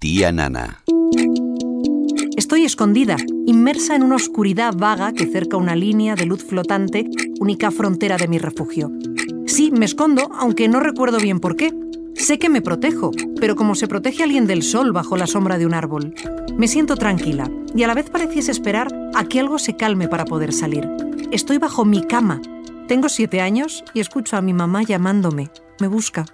Tía 0.00 0.32
Nana. 0.32 0.82
Estoy 2.34 2.64
escondida, 2.64 3.16
inmersa 3.44 3.94
en 3.94 4.02
una 4.02 4.16
oscuridad 4.16 4.72
vaga 4.74 5.12
que 5.12 5.26
cerca 5.26 5.58
una 5.58 5.76
línea 5.76 6.14
de 6.14 6.24
luz 6.24 6.42
flotante, 6.42 7.04
única 7.38 7.70
frontera 7.70 8.16
de 8.16 8.26
mi 8.26 8.38
refugio. 8.38 8.90
Sí, 9.46 9.70
me 9.70 9.84
escondo, 9.84 10.30
aunque 10.32 10.68
no 10.68 10.80
recuerdo 10.80 11.18
bien 11.18 11.38
por 11.38 11.54
qué. 11.54 11.74
Sé 12.14 12.38
que 12.38 12.48
me 12.48 12.62
protejo, 12.62 13.10
pero 13.38 13.56
como 13.56 13.74
se 13.74 13.88
protege 13.88 14.22
alguien 14.22 14.46
del 14.46 14.62
sol 14.62 14.92
bajo 14.92 15.18
la 15.18 15.26
sombra 15.26 15.58
de 15.58 15.66
un 15.66 15.74
árbol. 15.74 16.14
Me 16.56 16.66
siento 16.66 16.96
tranquila 16.96 17.50
y 17.74 17.82
a 17.82 17.86
la 17.86 17.92
vez 17.92 18.08
pareciese 18.08 18.52
esperar 18.52 18.88
a 19.14 19.24
que 19.24 19.38
algo 19.38 19.58
se 19.58 19.76
calme 19.76 20.08
para 20.08 20.24
poder 20.24 20.54
salir. 20.54 20.88
Estoy 21.30 21.58
bajo 21.58 21.84
mi 21.84 22.06
cama. 22.06 22.40
Tengo 22.88 23.10
siete 23.10 23.42
años 23.42 23.84
y 23.92 24.00
escucho 24.00 24.38
a 24.38 24.40
mi 24.40 24.54
mamá 24.54 24.82
llamándome. 24.82 25.50
Me 25.78 25.88
busca. 25.88 26.24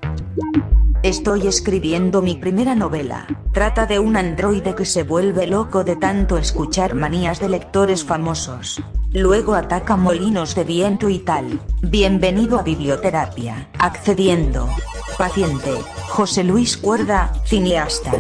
Estoy 1.03 1.47
escribiendo 1.47 2.23
mi 2.23 2.37
primera 2.37 2.75
novela. 2.75 3.27
Trata 3.53 3.87
de 3.87 3.99
un 3.99 4.17
androide 4.17 4.75
que 4.75 4.87
se 4.87 5.03
vuelve 5.03 5.47
loco 5.47 5.85
de 5.85 5.95
tanto 5.95 6.39
escuchar 6.39 6.95
manías 6.95 7.39
de 7.39 7.51
lectores 7.51 8.03
famosos. 8.03 8.83
Luego 9.17 9.55
ataca 9.55 9.97
molinos 9.97 10.55
de 10.55 10.65
viento 10.65 11.09
y 11.09 11.21
tal. 11.21 11.59
Bienvenido 11.81 12.59
a 12.59 12.63
biblioterapia. 12.63 13.67
Accediendo. 13.79 14.69
Paciente. 15.17 15.71
José 16.09 16.45
Luis 16.45 16.77
Cuerda, 16.77 17.33
cineasta. 17.47 18.13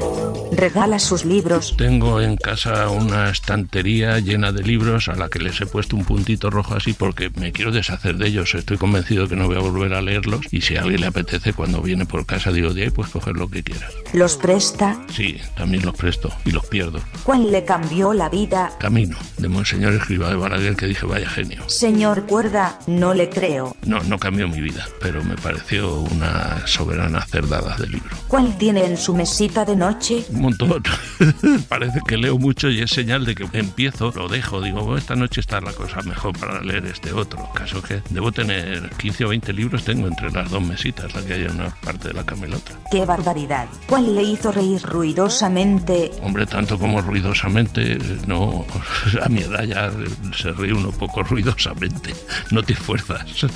Regala 0.53 0.99
sus 0.99 1.27
libros. 1.27 1.75
Tengo 1.77 2.23
en 2.23 2.37
casa 2.37 2.89
una 2.89 3.29
estantería 3.29 4.19
llena 4.21 4.53
de 4.53 4.63
libros 4.63 5.09
a 5.09 5.17
la 5.17 5.29
que 5.29 5.39
les 5.39 5.61
he 5.61 5.67
puesto 5.67 5.97
un 5.97 6.05
puntito 6.05 6.49
rojo 6.49 6.75
así 6.75 6.95
porque 6.95 7.31
me 7.39 7.53
quiero 7.53 7.73
deshacer 7.73 8.17
de 8.17 8.29
ellos. 8.29 8.55
Estoy 8.55 8.79
convencido 8.79 9.29
que 9.29 9.37
no 9.37 9.47
voy 9.47 9.57
a 9.57 9.61
volver 9.61 9.93
a 9.93 10.01
leerlos 10.01 10.47
y 10.51 10.63
si 10.63 10.77
a 10.77 10.83
alguien 10.83 11.03
le 11.03 11.09
apetece 11.09 11.53
cuando 11.53 11.83
viene 11.83 12.07
por 12.07 12.25
casa 12.25 12.51
digo 12.53 12.73
de 12.73 12.85
ahí 12.85 12.91
pues 12.91 13.11
coger 13.11 13.37
lo 13.37 13.49
que 13.51 13.63
quiera. 13.63 13.87
¿Los 14.15 14.37
presta? 14.37 15.05
Sí, 15.13 15.39
también 15.57 15.85
los 15.85 15.95
presto 15.95 16.31
y 16.47 16.53
los 16.53 16.65
pierdo. 16.67 17.01
¿Cuál 17.23 17.53
le 17.53 17.65
cambió 17.65 18.15
la 18.15 18.31
vida? 18.31 18.73
Camino, 18.79 19.19
de 19.37 19.49
Monseñor 19.49 19.93
Escriba 19.93 20.31
de 20.31 20.37
Balaguer 20.37 20.77
que 20.77 20.86
dije 20.87 21.07
vaya 21.07 21.29
genio. 21.29 21.63
Señor 21.69 22.27
Cuerda, 22.27 22.79
no 22.87 23.15
le 23.15 23.29
creo. 23.29 23.77
No, 23.85 24.01
no 24.05 24.19
cambió 24.19 24.49
mi 24.49 24.61
vida, 24.61 24.87
pero 25.01 25.23
me 25.25 25.37
pareció 25.37 26.01
una 26.01 26.67
soberana 26.67 27.23
cerdada 27.23 27.77
de 27.77 27.87
libro. 27.89 28.11
¿Cuál 28.29 28.57
tiene 28.59 28.85
en 28.85 28.97
su 28.97 29.15
mesita 29.15 29.65
de 29.65 29.77
noche? 29.77 30.25
Un 30.31 30.43
montón. 30.43 30.83
Parece 31.69 32.01
que 32.07 32.17
leo 32.17 32.39
mucho 32.39 32.69
y 32.69 32.81
es 32.81 32.91
señal 32.91 33.25
de 33.25 33.35
que 33.35 33.47
empiezo, 33.53 34.13
lo 34.15 34.29
dejo, 34.29 34.61
digo, 34.61 34.83
"Bueno, 34.83 34.99
esta 34.99 35.17
noche 35.17 35.41
está 35.41 35.61
la 35.61 35.73
cosa 35.73 36.01
mejor 36.03 36.39
para 36.39 36.61
leer 36.63 36.87
este 36.87 37.13
otro. 37.13 37.49
Caso 37.55 37.83
que 37.83 38.03
debo 38.11 38.33
tener 38.33 38.91
15 38.97 39.25
o 39.25 39.29
20 39.29 39.53
libros, 39.53 39.85
tengo 39.85 40.07
entre 40.07 40.31
las 40.31 40.51
dos 40.51 40.63
mesitas, 40.63 41.15
la 41.15 41.23
que 41.23 41.35
hay 41.35 41.43
en 41.43 41.53
una 41.53 41.71
parte 41.71 42.09
de 42.09 42.15
la 42.15 42.25
cama 42.25 42.47
y 42.47 42.51
la 42.51 42.57
otra. 42.57 42.77
¡Qué 42.91 43.05
barbaridad! 43.05 43.67
¿Cuál 43.87 44.15
le 44.15 44.23
hizo 44.23 44.53
reír 44.53 44.83
ruidosamente? 44.83 46.11
Hombre, 46.23 46.47
tanto 46.47 46.79
como 46.79 47.01
ruidosamente, 47.01 47.99
no, 48.27 48.65
a 49.23 49.29
mi 49.29 49.41
edad 49.41 49.65
ya 49.65 49.91
se 50.37 50.53
ríe 50.53 50.73
uno 50.77 50.91
poco 50.93 51.23
ruidosamente, 51.23 52.15
no 52.51 52.63
te 52.63 52.75
fuerzas. 52.75 53.47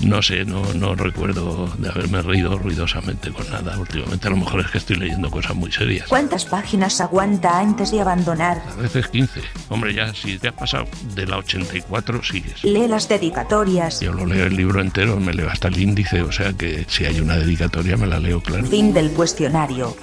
No 0.00 0.22
sé, 0.22 0.44
no, 0.44 0.62
no 0.74 0.94
recuerdo 0.94 1.68
de 1.78 1.88
haberme 1.88 2.20
reído 2.22 2.58
ruidosamente 2.58 3.30
con 3.30 3.48
nada 3.50 3.78
últimamente. 3.78 4.26
A 4.26 4.30
lo 4.30 4.36
mejor 4.36 4.60
es 4.60 4.70
que 4.70 4.78
estoy 4.78 4.96
leyendo 4.96 5.30
cosas 5.30 5.54
muy 5.54 5.70
serias. 5.70 6.08
¿Cuántas 6.08 6.44
páginas 6.44 7.00
aguanta 7.00 7.58
antes 7.58 7.90
de 7.90 8.00
abandonar? 8.00 8.62
A 8.72 8.82
veces 8.82 9.08
15. 9.08 9.40
Hombre, 9.68 9.94
ya 9.94 10.12
si 10.14 10.38
te 10.38 10.48
has 10.48 10.54
pasado 10.54 10.86
de 11.14 11.26
la 11.26 11.38
84, 11.38 12.22
sigues. 12.22 12.64
Lee 12.64 12.88
las 12.88 13.08
dedicatorias. 13.08 14.00
Yo 14.00 14.12
lo 14.12 14.26
leo 14.26 14.46
el 14.46 14.56
libro 14.56 14.80
entero, 14.80 15.18
me 15.20 15.32
leo 15.32 15.48
hasta 15.48 15.68
el 15.68 15.78
índice, 15.78 16.22
o 16.22 16.32
sea 16.32 16.52
que 16.52 16.84
si 16.88 17.04
hay 17.04 17.20
una 17.20 17.36
dedicatoria 17.36 17.96
me 17.96 18.06
la 18.06 18.18
leo, 18.18 18.40
claro. 18.40 18.66
Fin 18.66 18.92
del 18.92 19.10
cuestionario. 19.10 19.96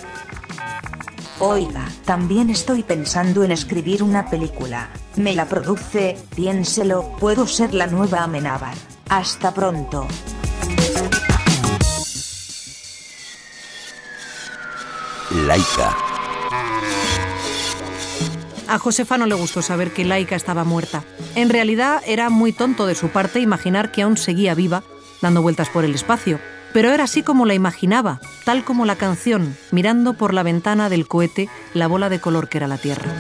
Oiga, 1.43 1.87
también 2.05 2.51
estoy 2.51 2.83
pensando 2.83 3.43
en 3.43 3.49
escribir 3.49 4.03
una 4.03 4.29
película. 4.29 4.91
Me 5.15 5.33
la 5.33 5.45
produce, 5.45 6.15
piénselo, 6.35 7.15
puedo 7.19 7.47
ser 7.47 7.73
la 7.73 7.87
nueva 7.87 8.21
Amenábar. 8.21 8.75
Hasta 9.09 9.51
pronto. 9.51 10.07
Laika. 15.31 15.97
A 18.67 18.77
Josefa 18.77 19.17
no 19.17 19.25
le 19.25 19.33
gustó 19.33 19.63
saber 19.63 19.91
que 19.91 20.05
Laika 20.05 20.35
estaba 20.35 20.63
muerta. 20.63 21.03
En 21.33 21.49
realidad 21.49 22.03
era 22.05 22.29
muy 22.29 22.53
tonto 22.53 22.85
de 22.85 22.93
su 22.93 23.09
parte 23.09 23.39
imaginar 23.39 23.91
que 23.91 24.03
aún 24.03 24.17
seguía 24.17 24.53
viva, 24.53 24.83
dando 25.23 25.41
vueltas 25.41 25.69
por 25.69 25.85
el 25.85 25.95
espacio. 25.95 26.39
Pero 26.73 26.89
era 26.89 27.03
así 27.03 27.21
como 27.23 27.45
la 27.45 27.53
imaginaba, 27.53 28.19
tal 28.45 28.63
como 28.63 28.85
la 28.85 28.95
canción, 28.95 29.55
mirando 29.71 30.13
por 30.13 30.33
la 30.33 30.43
ventana 30.43 30.89
del 30.89 31.07
cohete 31.07 31.49
la 31.73 31.87
bola 31.87 32.09
de 32.09 32.19
color 32.19 32.47
que 32.47 32.57
era 32.57 32.67
la 32.67 32.77
Tierra. 32.77 33.11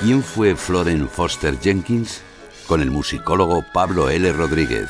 ¿Quién 0.00 0.22
fue 0.22 0.54
Floren 0.54 1.08
Foster 1.08 1.58
Jenkins? 1.60 2.22
Con 2.66 2.80
el 2.80 2.90
musicólogo 2.90 3.64
Pablo 3.72 4.08
L. 4.10 4.32
Rodríguez. 4.32 4.88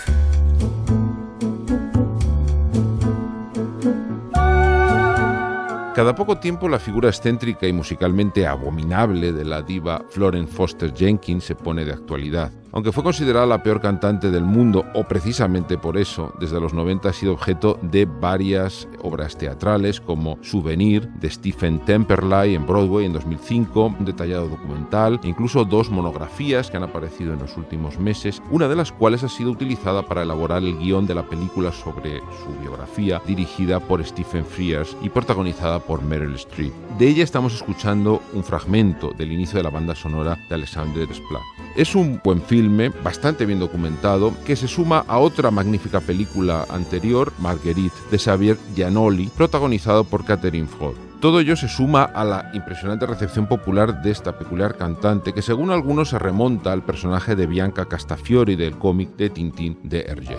Cada 5.99 6.15
poco 6.15 6.39
tiempo 6.39 6.69
la 6.69 6.79
figura 6.79 7.09
excéntrica 7.09 7.67
y 7.67 7.73
musicalmente 7.73 8.47
abominable 8.47 9.33
de 9.33 9.45
la 9.45 9.63
diva 9.63 10.05
Florence 10.11 10.53
Foster 10.53 10.95
Jenkins 10.95 11.43
se 11.43 11.57
pone 11.57 11.85
de 11.85 11.93
actualidad. 11.93 12.53
Aunque 12.73 12.93
fue 12.93 13.03
considerada 13.03 13.47
la 13.47 13.63
peor 13.63 13.81
cantante 13.81 14.31
del 14.31 14.45
mundo, 14.45 14.85
o 14.95 15.05
precisamente 15.05 15.79
por 15.79 15.97
eso, 15.97 16.35
desde 16.39 16.61
los 16.61 16.75
90 16.75 17.09
ha 17.09 17.13
sido 17.13 17.33
objeto 17.33 17.79
de 17.81 18.05
varias 18.05 18.87
obras 19.03 19.39
teatrales 19.39 20.01
como 20.01 20.39
Souvenir 20.43 21.09
de 21.15 21.31
Stephen 21.31 21.79
Temperley 21.81 22.55
en 22.55 22.67
Broadway 22.67 23.07
en 23.07 23.15
2005, 23.15 23.95
un 23.99 24.05
detallado 24.05 24.49
documental 24.49 25.19
e 25.23 25.29
incluso 25.29 25.65
dos 25.65 25.91
monografías 25.91 26.71
que 26.71 26.77
han 26.77 26.83
aparecido 26.83 27.33
en 27.33 27.39
los 27.39 27.57
últimos 27.57 27.99
meses, 27.99 28.43
una 28.51 28.69
de 28.69 28.77
las 28.77 28.93
cuales 28.93 29.25
ha 29.25 29.29
sido 29.29 29.51
utilizada 29.51 30.03
para 30.03 30.23
elaborar 30.23 30.63
el 30.63 30.79
guion 30.79 31.07
de 31.07 31.15
la 31.15 31.27
película 31.27 31.73
sobre 31.73 32.19
su 32.45 32.61
biografía, 32.61 33.23
dirigida 33.27 33.81
por 33.81 34.05
Stephen 34.05 34.45
Frears 34.45 34.97
y 35.03 35.09
protagonizada 35.09 35.81
por 35.81 36.03
Meryl 36.03 36.35
Streep. 36.35 36.73
De 36.99 37.09
ella 37.09 37.25
estamos 37.25 37.55
escuchando 37.55 38.21
un 38.35 38.45
fragmento 38.45 39.13
del 39.17 39.33
inicio 39.33 39.57
de 39.57 39.63
la 39.63 39.71
banda 39.71 39.95
sonora 39.95 40.37
de 40.49 40.55
Alexander 40.55 41.07
Desplat. 41.07 41.43
Es 41.79 41.95
un 41.95 42.21
buen 42.25 42.43
filme, 42.43 42.89
bastante 42.89 43.47
bien 43.47 43.61
documentado, 43.61 44.35
que 44.45 44.57
se 44.57 44.67
suma 44.67 45.05
a 45.07 45.19
otra 45.19 45.53
magnífica 45.53 46.01
película 46.01 46.67
anterior, 46.71 47.33
Marguerite, 47.39 47.95
de 48.11 48.19
Xavier 48.19 48.59
Giannoli, 48.75 49.29
protagonizado 49.29 50.03
por 50.03 50.25
Catherine 50.25 50.67
Ford. 50.67 50.97
Todo 51.21 51.39
ello 51.39 51.55
se 51.55 51.69
suma 51.69 52.03
a 52.03 52.25
la 52.25 52.51
impresionante 52.53 53.07
recepción 53.07 53.47
popular 53.47 54.03
de 54.03 54.11
esta 54.11 54.37
peculiar 54.37 54.77
cantante 54.77 55.33
que 55.33 55.41
según 55.41 55.71
algunos 55.71 56.09
se 56.09 56.19
remonta 56.19 56.73
al 56.73 56.83
personaje 56.83 57.37
de 57.37 57.47
Bianca 57.47 57.85
Castafiori 57.85 58.57
del 58.57 58.77
cómic 58.77 59.11
de 59.11 59.31
Tintín 59.31 59.79
de 59.85 60.01
Hergé. 60.01 60.37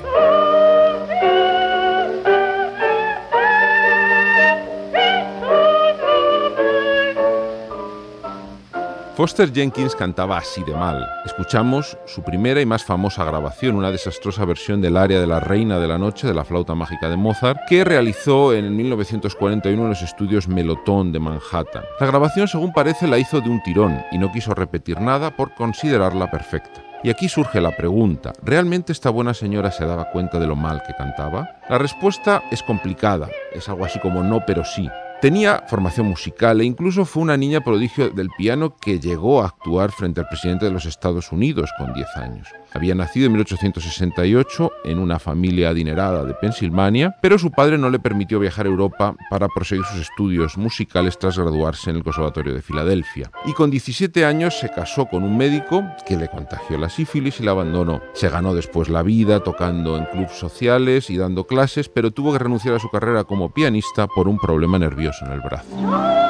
Foster 9.19 9.51
Jenkins 9.51 9.97
cantaba 9.97 10.37
así 10.37 10.63
de 10.63 10.73
mal. 10.73 11.05
Escuchamos 11.25 11.97
su 12.05 12.23
primera 12.23 12.61
y 12.61 12.65
más 12.65 12.85
famosa 12.85 13.25
grabación, 13.25 13.75
una 13.75 13.91
desastrosa 13.91 14.45
versión 14.45 14.79
del 14.79 14.95
área 14.95 15.19
de 15.19 15.27
la 15.27 15.41
Reina 15.41 15.77
de 15.77 15.89
la 15.89 15.97
Noche 15.97 16.25
de 16.25 16.33
la 16.33 16.45
flauta 16.45 16.73
mágica 16.73 17.09
de 17.09 17.17
Mozart, 17.17 17.59
que 17.67 17.83
realizó 17.83 18.53
en 18.53 18.73
1941 18.77 19.83
en 19.83 19.89
los 19.89 20.01
estudios 20.01 20.47
Melotón 20.47 21.11
de 21.11 21.19
Manhattan. 21.19 21.83
La 21.99 22.07
grabación, 22.07 22.47
según 22.47 22.71
parece, 22.71 23.09
la 23.09 23.17
hizo 23.17 23.41
de 23.41 23.49
un 23.49 23.61
tirón 23.61 24.01
y 24.13 24.17
no 24.17 24.31
quiso 24.31 24.55
repetir 24.55 25.01
nada 25.01 25.35
por 25.35 25.53
considerarla 25.53 26.31
perfecta. 26.31 26.81
Y 27.03 27.09
aquí 27.09 27.27
surge 27.27 27.59
la 27.59 27.75
pregunta, 27.75 28.31
¿realmente 28.41 28.93
esta 28.93 29.09
buena 29.09 29.33
señora 29.33 29.71
se 29.71 29.85
daba 29.85 30.11
cuenta 30.11 30.39
de 30.39 30.47
lo 30.47 30.55
mal 30.55 30.81
que 30.87 30.93
cantaba? 30.93 31.57
La 31.69 31.77
respuesta 31.77 32.43
es 32.51 32.63
complicada, 32.63 33.27
es 33.51 33.67
algo 33.67 33.83
así 33.83 33.99
como 33.99 34.23
no 34.23 34.45
pero 34.45 34.63
sí. 34.63 34.89
Tenía 35.21 35.65
formación 35.67 36.07
musical 36.07 36.61
e 36.61 36.63
incluso 36.63 37.03
fue 37.03 37.21
una 37.21 37.35
niña 37.35 37.59
prodigio 37.59 38.09
del 38.09 38.29
piano 38.37 38.77
que 38.77 38.99
llegó 38.99 39.41
a 39.41 39.47
actuar 39.47 39.91
frente 39.91 40.21
al 40.21 40.29
presidente 40.29 40.63
de 40.63 40.71
los 40.71 40.85
Estados 40.85 41.33
Unidos 41.33 41.69
con 41.77 41.93
10 41.93 42.07
años. 42.15 42.47
Había 42.73 42.95
nacido 42.95 43.27
en 43.27 43.33
1868 43.33 44.71
en 44.85 44.99
una 44.99 45.19
familia 45.19 45.69
adinerada 45.69 46.23
de 46.23 46.33
Pensilvania, 46.35 47.15
pero 47.21 47.39
su 47.39 47.51
padre 47.51 47.77
no 47.77 47.89
le 47.89 47.99
permitió 47.99 48.39
viajar 48.39 48.65
a 48.65 48.69
Europa 48.69 49.15
para 49.29 49.47
proseguir 49.47 49.85
sus 49.85 50.01
estudios 50.01 50.57
musicales 50.57 51.17
tras 51.17 51.37
graduarse 51.37 51.89
en 51.89 51.97
el 51.97 52.03
Conservatorio 52.03 52.53
de 52.53 52.61
Filadelfia. 52.61 53.31
Y 53.45 53.53
con 53.53 53.71
17 53.71 54.25
años 54.25 54.59
se 54.59 54.69
casó 54.69 55.05
con 55.05 55.23
un 55.23 55.37
médico 55.37 55.83
que 56.05 56.17
le 56.17 56.27
contagió 56.27 56.77
la 56.77 56.89
sífilis 56.89 57.39
y 57.39 57.43
la 57.43 57.51
abandonó. 57.51 58.01
Se 58.13 58.29
ganó 58.29 58.53
después 58.53 58.89
la 58.89 59.03
vida 59.03 59.41
tocando 59.41 59.97
en 59.97 60.05
clubes 60.05 60.37
sociales 60.37 61.09
y 61.09 61.17
dando 61.17 61.45
clases, 61.45 61.89
pero 61.89 62.11
tuvo 62.11 62.33
que 62.33 62.39
renunciar 62.39 62.75
a 62.75 62.79
su 62.79 62.89
carrera 62.89 63.23
como 63.23 63.53
pianista 63.53 64.07
por 64.07 64.27
un 64.27 64.37
problema 64.37 64.77
nervioso 64.77 65.25
en 65.25 65.31
el 65.31 65.41
brazo. 65.41 66.28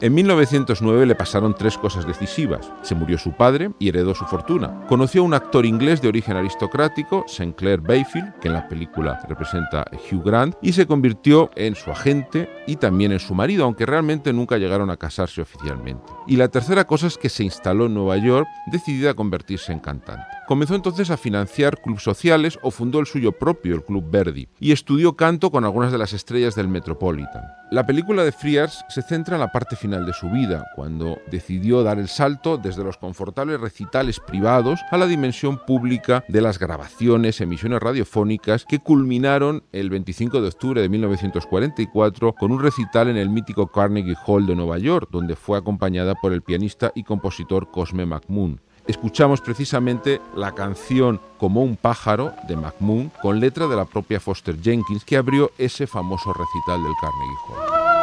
En 0.00 0.14
1909 0.14 1.06
le 1.06 1.16
pasaron 1.16 1.56
tres 1.58 1.76
cosas 1.76 2.06
decisivas. 2.06 2.70
Se 2.82 2.94
murió 2.94 3.18
su 3.18 3.32
padre 3.32 3.72
y 3.80 3.88
heredó 3.88 4.14
su 4.14 4.26
fortuna. 4.26 4.86
Conoció 4.88 5.22
a 5.22 5.24
un 5.24 5.34
actor 5.34 5.66
inglés 5.66 6.00
de 6.00 6.06
origen 6.06 6.36
aristocrático, 6.36 7.24
St. 7.26 7.54
Clair 7.56 7.80
Bayfield, 7.80 8.34
que 8.38 8.46
en 8.46 8.54
la 8.54 8.68
película 8.68 9.20
representa 9.28 9.80
a 9.80 9.90
Hugh 9.96 10.22
Grant, 10.24 10.54
y 10.62 10.72
se 10.72 10.86
convirtió 10.86 11.50
en 11.56 11.74
su 11.74 11.90
agente 11.90 12.48
y 12.68 12.76
también 12.76 13.10
en 13.10 13.18
su 13.18 13.34
marido, 13.34 13.64
aunque 13.64 13.86
realmente 13.86 14.32
nunca 14.32 14.56
llegaron 14.56 14.88
a 14.90 14.96
casarse 14.96 15.42
oficialmente. 15.42 16.12
Y 16.28 16.36
la 16.36 16.46
tercera 16.46 16.84
cosa 16.84 17.08
es 17.08 17.18
que 17.18 17.28
se 17.28 17.42
instaló 17.42 17.86
en 17.86 17.94
Nueva 17.94 18.18
York, 18.18 18.46
decidida 18.70 19.10
a 19.10 19.14
convertirse 19.14 19.72
en 19.72 19.80
cantante. 19.80 20.26
Comenzó 20.46 20.76
entonces 20.76 21.10
a 21.10 21.16
financiar 21.16 21.82
clubes 21.82 22.04
sociales 22.04 22.58
o 22.62 22.70
fundó 22.70 23.00
el 23.00 23.06
suyo 23.06 23.32
propio, 23.32 23.74
el 23.74 23.84
Club 23.84 24.08
Verdi, 24.10 24.48
y 24.60 24.70
estudió 24.70 25.16
canto 25.16 25.50
con 25.50 25.64
algunas 25.64 25.90
de 25.90 25.98
las 25.98 26.12
estrellas 26.12 26.54
del 26.54 26.68
Metropolitan. 26.68 27.42
La 27.70 27.84
película 27.84 28.24
de 28.24 28.32
Friars 28.32 28.82
se 28.88 29.02
centra 29.02 29.34
en 29.34 29.40
la 29.40 29.52
parte 29.52 29.76
final 29.76 29.87
de 29.88 30.12
su 30.12 30.28
vida, 30.28 30.66
cuando 30.76 31.18
decidió 31.30 31.82
dar 31.82 31.98
el 31.98 32.08
salto 32.08 32.58
desde 32.58 32.84
los 32.84 32.98
confortables 32.98 33.58
recitales 33.58 34.20
privados 34.20 34.80
a 34.90 34.98
la 34.98 35.06
dimensión 35.06 35.58
pública 35.66 36.24
de 36.28 36.42
las 36.42 36.58
grabaciones, 36.58 37.40
emisiones 37.40 37.80
radiofónicas 37.80 38.66
que 38.66 38.80
culminaron 38.80 39.64
el 39.72 39.88
25 39.88 40.42
de 40.42 40.48
octubre 40.48 40.82
de 40.82 40.88
1944 40.90 42.34
con 42.34 42.52
un 42.52 42.62
recital 42.62 43.08
en 43.08 43.16
el 43.16 43.30
mítico 43.30 43.68
Carnegie 43.68 44.16
Hall 44.26 44.46
de 44.46 44.56
Nueva 44.56 44.78
York, 44.78 45.08
donde 45.10 45.36
fue 45.36 45.56
acompañada 45.56 46.14
por 46.14 46.34
el 46.34 46.42
pianista 46.42 46.92
y 46.94 47.04
compositor 47.04 47.70
Cosme 47.70 48.04
McMoon 48.04 48.60
escuchamos 48.88 49.40
precisamente 49.40 50.20
la 50.34 50.52
canción 50.52 51.20
Como 51.38 51.62
un 51.62 51.76
pájaro 51.76 52.32
de 52.48 52.56
McMoon 52.56 53.12
con 53.22 53.38
letra 53.38 53.68
de 53.68 53.76
la 53.76 53.84
propia 53.84 54.18
Foster 54.18 54.60
Jenkins 54.60 55.04
que 55.04 55.16
abrió 55.16 55.52
ese 55.56 55.86
famoso 55.86 56.32
recital 56.32 56.82
del 56.82 56.94
Carnegie 57.00 57.36
Hall. 57.46 57.97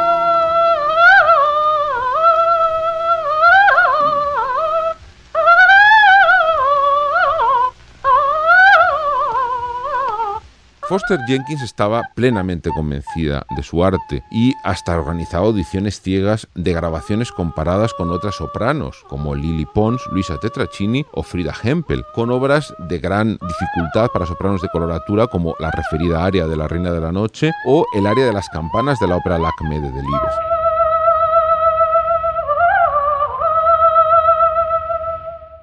Foster 10.88 11.18
Jenkins 11.26 11.62
estaba 11.62 12.10
plenamente 12.14 12.70
convencida 12.70 13.44
de 13.56 13.64
su 13.64 13.84
arte 13.84 14.22
y 14.30 14.54
hasta 14.62 14.96
organizaba 14.96 15.46
audiciones 15.46 16.00
ciegas 16.00 16.46
de 16.54 16.72
grabaciones 16.72 17.32
comparadas 17.32 17.92
con 17.92 18.12
otras 18.12 18.36
sopranos 18.36 19.02
como 19.08 19.34
Lily 19.34 19.66
Pons, 19.66 20.00
Luisa 20.12 20.38
Tetracini 20.38 21.04
o 21.12 21.24
Frida 21.24 21.52
Hempel, 21.60 22.04
con 22.14 22.30
obras 22.30 22.72
de 22.78 23.00
gran 23.00 23.36
dificultad 23.36 24.10
para 24.12 24.26
sopranos 24.26 24.62
de 24.62 24.68
coloratura 24.68 25.26
como 25.26 25.56
la 25.58 25.72
referida 25.72 26.24
aria 26.24 26.46
de 26.46 26.56
La 26.56 26.68
Reina 26.68 26.92
de 26.92 27.00
la 27.00 27.10
Noche 27.10 27.50
o 27.66 27.84
el 27.96 28.06
área 28.06 28.24
de 28.24 28.32
las 28.32 28.48
campanas 28.48 29.00
de 29.00 29.08
la 29.08 29.16
ópera 29.16 29.38
Lacme 29.38 29.80
de 29.80 29.90
Delibes. 29.90 30.55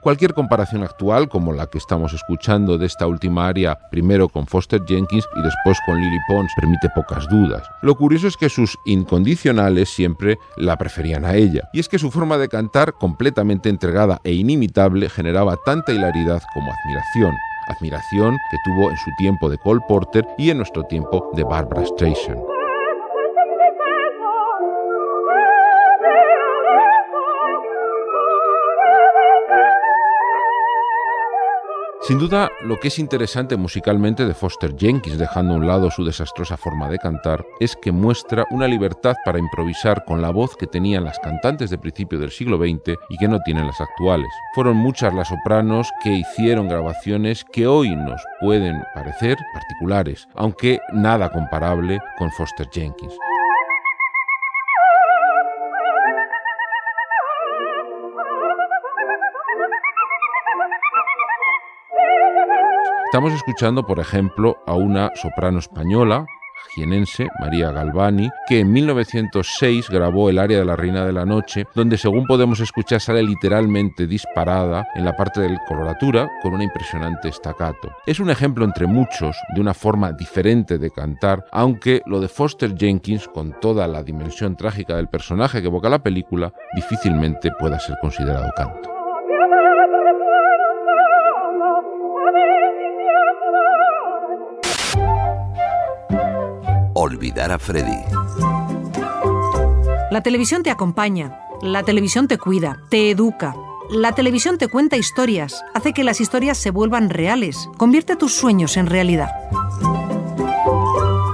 Cualquier 0.04 0.34
comparación 0.34 0.84
actual, 0.84 1.30
como 1.30 1.54
la 1.54 1.68
que 1.68 1.78
estamos 1.78 2.12
escuchando 2.14 2.78
de 2.78 2.88
esta 2.88 3.08
última 3.08 3.48
área, 3.48 3.80
primero 3.90 4.28
con 4.28 4.46
Foster 4.46 4.84
Jenkins 4.86 5.26
y 5.34 5.42
después 5.42 5.78
con 5.86 5.96
Lily 5.96 6.20
Pons, 6.28 6.52
permite 6.58 6.90
pocas 6.94 7.26
dudas. 7.30 7.64
Lo 7.82 7.96
curioso 7.96 8.28
es 8.28 8.36
que 8.36 8.50
sus 8.50 8.78
incondicionales 8.86 9.88
siempre 9.88 10.40
la 10.58 10.76
preferían 10.78 11.24
a 11.24 11.36
ella, 11.36 11.70
y 11.72 11.80
es 11.80 11.88
que 11.88 12.00
su 12.00 12.12
forma 12.12 12.38
de 12.38 12.50
cantar, 12.50 12.96
completamente 12.96 13.70
entregada 13.70 14.20
e 14.26 14.34
inimitable, 14.34 15.10
generaba 15.10 15.56
tanta 15.66 15.94
hilaridad 15.94 16.44
como 16.54 16.70
admiración 16.74 17.34
admiración 17.70 18.38
que 18.52 18.58
tuvo 18.66 18.92
en 18.92 18.98
su 18.98 19.10
tiempo 19.18 19.50
de 19.50 19.58
Cole 19.58 19.80
Porter 19.88 20.28
y 20.38 20.50
en 20.50 20.58
nuestro 20.58 20.84
tiempo 20.84 21.32
de 21.34 21.46
Barbara 21.46 21.86
Streisand. 21.86 22.53
Sin 32.06 32.20
duda, 32.20 32.52
lo 32.62 32.82
que 32.82 32.90
es 32.90 33.00
interesante 33.00 33.56
musicalmente 33.56 34.26
de 34.26 34.34
Foster 34.34 34.76
Jenkins, 34.76 35.18
dejando 35.18 35.54
a 35.54 35.58
un 35.58 35.66
lado 35.66 35.90
su 35.90 36.04
desastrosa 36.04 36.58
forma 36.58 36.90
de 36.90 37.00
cantar, 37.00 37.46
es 37.62 37.78
que 37.78 37.94
muestra 37.94 38.44
una 38.52 38.68
libertad 38.68 39.16
para 39.24 39.40
improvisar 39.40 40.04
con 40.04 40.22
la 40.22 40.30
voz 40.30 40.58
que 40.58 40.68
tenían 40.68 41.06
las 41.06 41.18
cantantes 41.20 41.70
de 41.70 41.78
principio 41.78 42.20
del 42.20 42.32
siglo 42.32 42.58
XX 42.58 42.98
y 43.08 43.18
que 43.18 43.30
no 43.30 43.40
tienen 43.46 43.68
las 43.68 43.80
actuales. 43.80 44.28
Fueron 44.54 44.76
muchas 44.76 45.14
las 45.14 45.30
sopranos 45.30 45.90
que 46.04 46.12
hicieron 46.12 46.68
grabaciones 46.68 47.46
que 47.46 47.68
hoy 47.68 47.96
nos 47.96 48.22
pueden 48.42 48.84
parecer 48.94 49.38
particulares, 49.54 50.28
aunque 50.36 50.80
nada 50.92 51.32
comparable 51.32 52.02
con 52.18 52.30
Foster 52.32 52.68
Jenkins. 52.70 53.18
Estamos 63.14 63.34
escuchando, 63.34 63.86
por 63.86 64.00
ejemplo, 64.00 64.58
a 64.66 64.74
una 64.74 65.12
soprano 65.14 65.60
española, 65.60 66.26
jienense, 66.74 67.28
María 67.40 67.72
Galvani, 67.72 68.28
que 68.48 68.62
en 68.62 68.74
1906 68.74 69.88
grabó 69.92 70.32
El 70.32 70.40
área 70.40 70.58
de 70.58 70.66
la 70.66 70.76
Reina 70.76 71.06
de 71.06 71.14
la 71.14 71.24
Noche, 71.24 71.68
donde 71.76 72.00
según 72.00 72.26
podemos 72.26 72.60
escuchar 72.60 73.00
sale 73.00 73.22
literalmente 73.22 74.08
disparada 74.08 74.88
en 74.96 75.06
la 75.06 75.16
parte 75.16 75.42
de 75.42 75.56
coloratura 75.68 76.28
con 76.42 76.56
una 76.56 76.64
impresionante 76.64 77.32
staccato. 77.32 77.92
Es 78.08 78.20
un 78.20 78.32
ejemplo 78.32 78.66
entre 78.66 78.88
muchos 78.88 79.38
de 79.54 79.62
una 79.62 79.76
forma 79.76 80.12
diferente 80.12 80.80
de 80.80 80.90
cantar, 80.90 81.46
aunque 81.52 82.02
lo 82.08 82.20
de 82.20 82.30
Foster 82.30 82.76
Jenkins, 82.76 83.28
con 83.28 83.60
toda 83.60 83.88
la 83.88 84.02
dimensión 84.02 84.56
trágica 84.56 84.96
del 84.96 85.08
personaje 85.08 85.62
que 85.62 85.68
evoca 85.68 85.88
la 85.88 86.02
película, 86.02 86.52
difícilmente 86.74 87.52
pueda 87.60 87.80
ser 87.80 87.96
considerado 88.02 88.50
canto. 88.58 89.03
Olvidar 97.04 97.52
a 97.52 97.60
Freddy. 97.60 98.00
La 100.10 100.22
televisión 100.24 100.64
te 100.64 100.72
acompaña, 100.72 101.38
la 101.62 101.84
televisión 101.84 102.30
te 102.30 102.38
cuida, 102.38 102.80
te 102.90 103.12
educa. 103.12 103.58
La 103.90 104.14
televisión 104.16 104.58
te 104.58 104.70
cuenta 104.70 104.96
historias, 104.96 105.66
hace 105.74 105.92
que 105.92 106.06
las 106.06 106.22
historias 106.22 106.58
se 106.58 106.72
vuelvan 106.72 107.10
reales, 107.10 107.68
convierte 107.76 108.16
tus 108.16 108.34
sueños 108.34 108.78
en 108.78 108.88
realidad. 108.88 109.32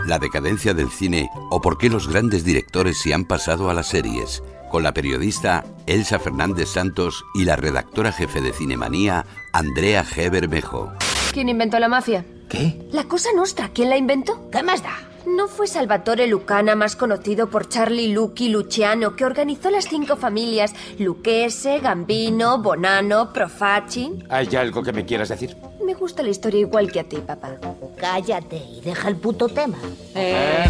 La 0.07 0.17
decadencia 0.17 0.73
del 0.73 0.89
cine 0.89 1.29
o 1.51 1.61
por 1.61 1.77
qué 1.77 1.91
los 1.91 2.07
grandes 2.07 2.43
directores 2.43 2.97
se 2.97 3.13
han 3.13 3.25
pasado 3.25 3.69
a 3.69 3.75
las 3.75 3.89
series, 3.89 4.41
con 4.71 4.81
la 4.81 4.95
periodista 4.95 5.65
Elsa 5.85 6.17
Fernández 6.17 6.69
Santos 6.69 7.23
y 7.35 7.45
la 7.45 7.57
redactora 7.57 8.11
jefe 8.11 8.41
de 8.41 8.53
Cinemanía, 8.53 9.23
Andrea 9.53 10.03
G. 10.03 10.31
Bermejo. 10.31 10.91
¿Quién 11.31 11.47
inventó 11.47 11.77
la 11.77 11.89
mafia? 11.89 12.25
¿Qué? 12.49 12.89
La 12.91 13.03
cosa 13.03 13.29
nostra. 13.35 13.69
¿Quién 13.71 13.91
la 13.91 13.97
inventó? 13.97 14.49
¿Qué 14.49 14.63
más 14.63 14.81
da? 14.81 15.08
¿No 15.25 15.47
fue 15.47 15.67
Salvatore 15.67 16.27
Lucana, 16.27 16.75
más 16.75 16.95
conocido 16.95 17.49
por 17.49 17.67
Charlie 17.67 18.13
Lucchi 18.13 18.49
Luciano, 18.49 19.15
que 19.15 19.25
organizó 19.25 19.69
las 19.69 19.85
cinco 19.85 20.15
familias 20.15 20.73
Lucchese, 20.97 21.79
Gambino, 21.79 22.61
Bonano, 22.61 23.33
Profaci? 23.33 24.23
¿Hay 24.29 24.55
algo 24.55 24.83
que 24.83 24.93
me 24.93 25.05
quieras 25.05 25.29
decir? 25.29 25.55
Me 25.83 25.93
gusta 25.93 26.23
la 26.23 26.29
historia 26.29 26.59
igual 26.59 26.91
que 26.91 26.99
a 26.99 27.03
ti, 27.03 27.17
papá. 27.17 27.57
Cállate 27.97 28.57
y 28.57 28.81
deja 28.81 29.07
el 29.09 29.15
puto 29.15 29.47
tema. 29.49 29.77
Eh. 30.15 30.68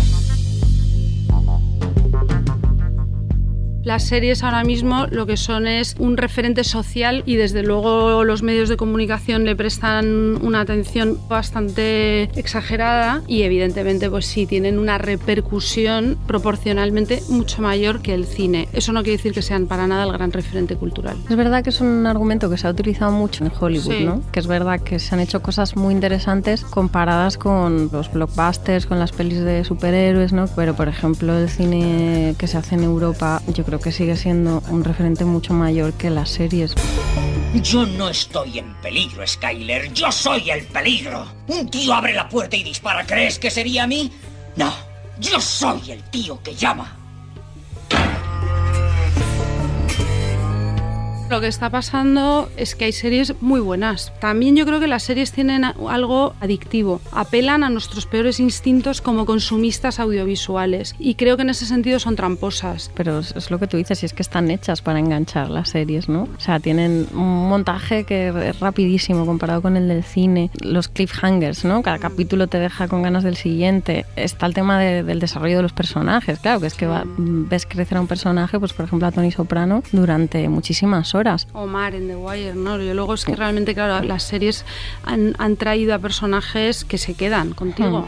Las 3.83 4.03
series 4.03 4.43
ahora 4.43 4.63
mismo 4.65 5.07
lo 5.07 5.25
que 5.25 5.37
son 5.37 5.65
es 5.65 5.95
un 5.99 6.17
referente 6.17 6.65
social 6.65 7.23
y 7.25 7.37
desde 7.37 7.63
luego 7.63 8.25
los 8.25 8.43
medios 8.43 8.67
de 8.67 8.75
comunicación 8.75 9.45
le 9.45 9.55
prestan 9.55 10.37
una 10.45 10.59
atención 10.59 11.17
bastante 11.29 12.23
exagerada 12.37 13.21
y 13.25 13.43
evidentemente 13.43 14.09
pues 14.09 14.25
sí 14.25 14.45
tienen 14.45 14.79
una 14.79 14.97
repercusión 14.97 16.17
proporcionalmente 16.27 17.23
mucho 17.29 17.61
mayor 17.61 18.01
que 18.01 18.13
el 18.13 18.25
cine. 18.25 18.67
Eso 18.73 18.91
no 18.91 19.01
quiere 19.01 19.15
decir 19.17 19.31
que 19.33 19.41
sean 19.41 19.65
para 19.65 19.87
nada 19.87 20.03
el 20.03 20.11
gran 20.11 20.33
referente 20.33 20.75
cultural. 20.75 21.15
Es 21.29 21.35
verdad 21.37 21.63
que 21.63 21.69
es 21.69 21.79
un 21.79 22.05
argumento 22.05 22.49
que 22.49 22.57
se 22.57 22.67
ha 22.67 22.71
utilizado 22.71 23.11
mucho 23.13 23.45
en 23.45 23.51
Hollywood, 23.57 23.93
Sí. 23.93 24.03
¿no? 24.03 24.21
Que 24.33 24.41
es 24.41 24.47
verdad 24.47 24.81
que 24.81 24.99
se 24.99 25.15
han 25.15 25.21
hecho 25.21 25.41
cosas 25.41 25.77
muy 25.77 25.93
interesantes 25.93 26.65
comparadas 26.65 27.37
con 27.37 27.89
los 27.93 28.11
blockbusters, 28.11 28.85
con 28.85 28.99
las 28.99 29.13
pelis 29.13 29.39
de 29.39 29.63
superhéroes, 29.63 30.33
¿no? 30.33 30.45
Pero 30.55 30.75
por 30.75 30.89
ejemplo 30.89 31.37
el 31.37 31.47
cine 31.49 32.35
que 32.37 32.45
se 32.47 32.57
hace 32.57 32.75
en 32.75 32.83
Europa, 32.83 33.41
yo 33.53 33.63
creo 33.69 33.79
que 33.79 33.91
sigue 33.91 34.17
siendo 34.17 34.63
un 34.69 34.83
referente 34.83 35.25
mucho 35.25 35.53
mayor 35.53 35.93
que 35.93 36.09
las 36.09 36.29
series. 36.29 36.73
Yo 37.53 37.85
no 37.85 38.09
estoy 38.09 38.57
en 38.57 38.73
peligro, 38.81 39.25
Skyler. 39.25 39.93
Yo 39.93 40.11
soy 40.11 40.49
el 40.49 40.65
peligro. 40.65 41.27
Un 41.47 41.69
tío 41.69 41.93
abre 41.93 42.13
la 42.13 42.27
puerta 42.27 42.55
y 42.55 42.63
dispara. 42.63 43.05
¿Crees 43.05 43.37
que 43.37 43.51
sería 43.51 43.83
a 43.83 43.87
mí? 43.87 44.11
No. 44.55 44.73
Yo 45.19 45.39
soy 45.39 45.91
el 45.91 46.03
tío 46.05 46.41
que 46.41 46.55
llama. 46.55 46.98
Lo 51.29 51.41
que 51.41 51.47
está 51.47 51.69
pasando 51.69 52.49
es 52.57 52.73
que 52.73 52.85
hay 52.85 52.91
series 52.91 53.39
muy 53.39 53.59
buenas. 53.59 54.11
También 54.19 54.55
yo 54.55 54.65
creo 54.65 54.79
que 54.79 54.87
las 54.87 55.03
series 55.03 55.31
tienen 55.31 55.63
algo 55.63 56.33
adictivo. 56.39 57.01
Apelan 57.11 57.63
a 57.63 57.69
nuestros 57.69 58.07
peores 58.07 58.39
instintos 58.39 58.99
como 59.01 59.27
consumistas 59.27 59.99
audiovisuales. 59.99 60.95
Y 60.97 61.13
creo 61.13 61.35
que 61.37 61.43
en 61.43 61.51
ese 61.51 61.67
sentido 61.67 61.99
son 61.99 62.15
tramposas. 62.15 62.89
Pero 62.95 63.19
es 63.19 63.51
lo 63.51 63.59
que 63.59 63.67
tú 63.67 63.77
dices, 63.77 64.01
y 64.01 64.07
es 64.07 64.13
que 64.13 64.23
están 64.23 64.49
hechas 64.49 64.81
para 64.81 64.97
enganchar 64.97 65.51
las 65.51 65.69
series, 65.69 66.09
¿no? 66.09 66.23
O 66.23 66.39
sea, 66.39 66.59
tienen 66.59 67.05
un 67.13 67.47
montaje 67.47 68.05
que 68.05 68.29
es 68.49 68.59
rapidísimo 68.59 69.27
comparado 69.27 69.61
con 69.61 69.77
el 69.77 69.87
del 69.87 70.03
cine. 70.03 70.49
Los 70.63 70.87
cliffhangers, 70.87 71.63
¿no? 71.63 71.83
Cada 71.83 71.99
capítulo 71.99 72.47
te 72.47 72.57
deja 72.57 72.87
con 72.87 73.03
ganas 73.03 73.23
del 73.23 73.35
siguiente. 73.37 74.07
Está 74.15 74.47
el 74.47 74.55
tema 74.55 74.79
de- 74.79 75.03
del 75.03 75.19
desarrollo 75.19 75.57
de 75.57 75.61
los 75.63 75.73
personajes. 75.73 76.39
Claro, 76.39 76.59
que 76.59 76.65
es 76.67 76.73
que 76.73 76.87
va- 76.87 77.03
ves 77.05 77.67
crecer 77.67 77.99
a 77.99 78.01
un 78.01 78.07
personaje, 78.07 78.57
pues 78.59 78.73
por 78.73 78.85
ejemplo 78.85 79.07
a 79.07 79.11
Tony 79.11 79.29
Soprano, 79.31 79.83
durante 79.91 80.49
muchísimas 80.49 81.13
horas. 81.13 81.18
Omar 81.53 81.95
en 81.95 82.07
The 82.07 82.15
Wire, 82.15 82.55
¿no? 82.55 82.77
Yo 82.81 82.93
luego 82.93 83.13
es 83.13 83.25
que 83.25 83.35
realmente, 83.35 83.73
claro, 83.73 84.05
las 84.05 84.23
series 84.23 84.65
han, 85.03 85.35
han 85.37 85.55
traído 85.55 85.93
a 85.93 85.99
personajes 85.99 86.85
que 86.85 86.97
se 86.97 87.13
quedan 87.13 87.53
contigo. 87.53 88.05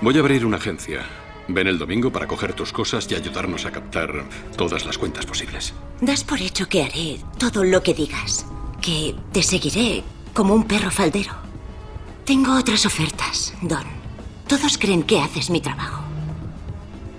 Voy 0.00 0.16
a 0.16 0.20
abrir 0.20 0.44
una 0.44 0.56
agencia. 0.56 1.02
Ven 1.48 1.66
el 1.66 1.78
domingo 1.78 2.10
para 2.10 2.26
coger 2.26 2.54
tus 2.54 2.72
cosas 2.72 3.10
y 3.10 3.14
ayudarnos 3.14 3.66
a 3.66 3.70
captar 3.70 4.24
todas 4.56 4.84
las 4.86 4.96
cuentas 4.98 5.26
posibles. 5.26 5.74
Das 6.00 6.24
por 6.24 6.40
hecho 6.40 6.68
que 6.68 6.82
haré 6.82 7.18
todo 7.38 7.64
lo 7.64 7.82
que 7.82 7.94
digas. 7.94 8.46
Que 8.80 9.14
te 9.32 9.42
seguiré 9.42 10.02
como 10.32 10.54
un 10.54 10.64
perro 10.64 10.90
faldero. 10.90 11.32
Tengo 12.24 12.56
otras 12.56 12.86
ofertas, 12.86 13.54
Don. 13.62 13.84
Todos 14.48 14.78
creen 14.78 15.02
que 15.02 15.20
haces 15.20 15.50
mi 15.50 15.60
trabajo. 15.60 16.02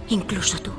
Incluso 0.10 0.60
tú. 0.60 0.71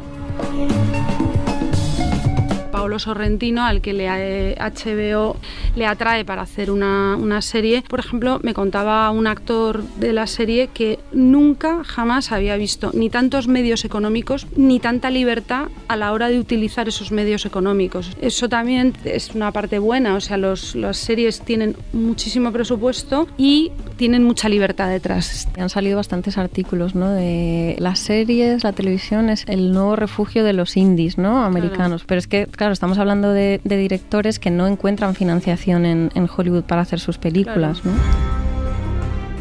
Paolo 2.86 3.00
Sorrentino, 3.00 3.64
al 3.64 3.80
que 3.80 3.92
le, 3.92 4.06
eh, 4.08 4.56
HBO 4.60 5.34
le 5.74 5.86
atrae 5.86 6.24
para 6.24 6.42
hacer 6.42 6.70
una, 6.70 7.16
una 7.16 7.42
serie. 7.42 7.82
Por 7.82 7.98
ejemplo, 7.98 8.38
me 8.44 8.54
contaba 8.54 9.10
un 9.10 9.26
actor 9.26 9.82
de 9.98 10.12
la 10.12 10.28
serie 10.28 10.68
que 10.68 11.00
nunca, 11.10 11.82
jamás 11.82 12.30
había 12.30 12.54
visto 12.56 12.92
ni 12.94 13.10
tantos 13.10 13.48
medios 13.48 13.84
económicos 13.84 14.46
ni 14.54 14.78
tanta 14.78 15.10
libertad 15.10 15.66
a 15.88 15.96
la 15.96 16.12
hora 16.12 16.28
de 16.28 16.38
utilizar 16.38 16.86
esos 16.86 17.10
medios 17.10 17.44
económicos. 17.44 18.16
Eso 18.20 18.48
también 18.48 18.92
es 19.02 19.34
una 19.34 19.50
parte 19.50 19.80
buena, 19.80 20.14
o 20.14 20.20
sea, 20.20 20.36
los, 20.36 20.76
las 20.76 20.96
series 20.96 21.40
tienen 21.40 21.74
muchísimo 21.92 22.52
presupuesto 22.52 23.26
y 23.36 23.72
tienen 23.96 24.22
mucha 24.22 24.48
libertad 24.48 24.90
detrás. 24.90 25.48
Han 25.58 25.70
salido 25.70 25.96
bastantes 25.96 26.38
artículos, 26.38 26.94
¿no? 26.94 27.10
De 27.10 27.74
las 27.80 27.98
series, 27.98 28.62
la 28.62 28.72
televisión 28.72 29.28
es 29.28 29.44
el 29.48 29.72
nuevo 29.72 29.96
refugio 29.96 30.44
de 30.44 30.52
los 30.52 30.76
indies, 30.76 31.18
¿no? 31.18 31.42
Americanos. 31.42 32.04
Pero 32.06 32.20
es 32.20 32.28
que, 32.28 32.46
claro, 32.46 32.75
estamos 32.76 32.98
hablando 32.98 33.32
de, 33.32 33.60
de 33.64 33.76
directores 33.78 34.38
que 34.38 34.50
no 34.50 34.66
encuentran 34.66 35.14
financiación 35.14 35.86
en, 35.86 36.10
en 36.14 36.28
Hollywood 36.28 36.64
para 36.64 36.82
hacer 36.82 37.00
sus 37.00 37.16
películas, 37.16 37.82
¿no? 37.84 37.92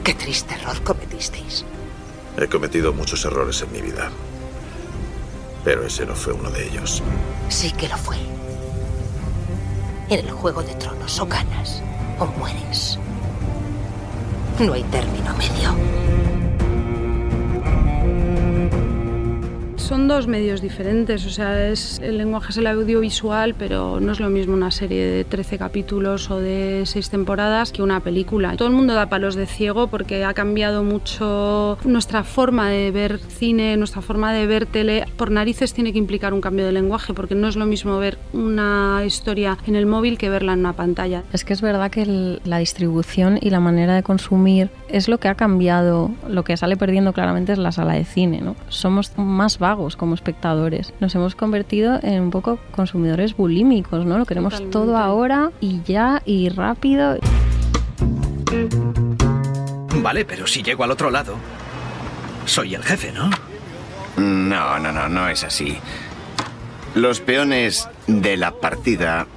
Qué 0.06 0.14
triste 0.14 0.56
error 0.56 0.82
cometisteis. 0.84 1.66
He 2.38 2.48
cometido 2.48 2.94
muchos 2.94 3.26
errores 3.26 3.62
en 3.62 3.72
mi 3.74 3.82
vida. 3.82 4.10
Pero 5.66 5.86
ese 5.86 6.06
no 6.06 6.16
fue 6.16 6.32
uno 6.32 6.50
de 6.50 6.66
ellos. 6.66 7.04
Sí 7.50 7.72
que 7.72 7.90
lo 7.90 7.98
fue. 7.98 8.16
En 10.10 10.20
el 10.20 10.32
Juego 10.32 10.64
de 10.64 10.74
Tronos 10.76 11.20
o 11.20 11.26
ganas 11.26 11.84
o 12.20 12.28
mueres. 12.40 12.98
No 14.60 14.74
hay 14.74 14.84
término 14.84 15.36
medio. 15.36 16.25
Son 19.86 20.08
dos 20.08 20.26
medios 20.26 20.62
diferentes, 20.62 21.28
o 21.28 21.30
sea, 21.30 21.70
es, 21.70 22.00
el 22.02 22.18
lenguaje 22.18 22.50
es 22.50 22.58
el 22.58 22.66
audiovisual, 22.66 23.54
pero 23.54 24.00
no 24.00 24.14
es 24.14 24.20
lo 24.20 24.32
mismo 24.32 24.56
una 24.56 24.72
serie 24.72 25.06
de 25.06 25.24
13 25.24 25.60
capítulos 25.60 26.32
o 26.32 26.40
de 26.40 26.82
6 26.88 27.12
temporadas 27.12 27.72
que 27.72 27.84
una 27.84 28.00
película. 28.00 28.56
Todo 28.58 28.68
el 28.68 28.74
mundo 28.74 28.96
da 28.96 29.10
palos 29.10 29.36
de 29.36 29.46
ciego 29.46 29.86
porque 29.86 30.26
ha 30.26 30.34
cambiado 30.34 30.84
mucho 30.84 31.78
nuestra 31.86 32.24
forma 32.24 32.68
de 32.72 32.90
ver 32.90 33.20
cine, 33.20 33.78
nuestra 33.78 34.02
forma 34.02 34.34
de 34.34 34.48
ver 34.48 34.66
tele. 34.66 35.06
Por 35.18 35.30
narices 35.30 35.76
tiene 35.76 35.94
que 35.94 36.00
implicar 36.00 36.34
un 36.34 36.42
cambio 36.42 36.66
de 36.66 36.72
lenguaje 36.72 37.14
porque 37.14 37.36
no 37.36 37.48
es 37.48 37.56
lo 37.56 37.68
mismo 37.68 38.00
ver 38.00 38.18
una 38.34 39.04
historia 39.06 39.60
en 39.68 39.76
el 39.76 39.86
móvil 39.86 40.18
que 40.18 40.32
verla 40.32 40.54
en 40.54 40.62
una 40.62 40.74
pantalla. 40.74 41.22
Es 41.32 41.46
que 41.46 41.54
es 41.54 41.62
verdad 41.62 41.92
que 41.92 42.40
la 42.44 42.58
distribución 42.58 43.38
y 43.40 43.52
la 43.52 43.60
manera 43.60 43.94
de 43.94 44.02
consumir 44.02 44.72
es 44.90 45.08
lo 45.08 45.20
que 45.20 45.28
ha 45.28 45.36
cambiado. 45.36 46.10
Lo 46.28 46.44
que 46.44 46.58
sale 46.58 46.76
perdiendo 46.76 47.14
claramente 47.14 47.52
es 47.52 47.60
la 47.60 47.72
sala 47.72 47.94
de 47.94 48.04
cine. 48.04 48.42
Somos 48.70 49.16
más 49.20 49.60
vagos 49.60 49.75
como 49.76 50.16
espectadores. 50.16 50.94
Nos 51.00 51.14
hemos 51.16 51.36
convertido 51.36 52.00
en 52.02 52.22
un 52.22 52.32
poco 52.32 52.60
consumidores 52.72 53.36
bulímicos, 53.36 54.06
¿no? 54.06 54.18
Lo 54.18 54.26
queremos 54.26 54.54
Totalmente. 54.54 54.74
todo 54.74 54.98
ahora 54.98 55.52
y 55.62 55.82
ya 55.84 56.22
y 56.26 56.50
rápido. 56.50 57.18
Vale, 60.02 60.26
pero 60.26 60.48
si 60.48 60.64
llego 60.64 60.84
al 60.84 60.92
otro 60.92 61.10
lado, 61.12 61.36
soy 62.46 62.76
el 62.76 62.84
jefe, 62.84 63.12
¿no? 63.12 63.30
No, 64.18 64.80
no, 64.80 64.92
no, 64.92 65.10
no 65.10 65.28
es 65.28 65.44
así. 65.44 65.78
Los 66.94 67.20
peones 67.20 67.90
de 68.08 68.38
la 68.38 68.52
partida 68.52 69.28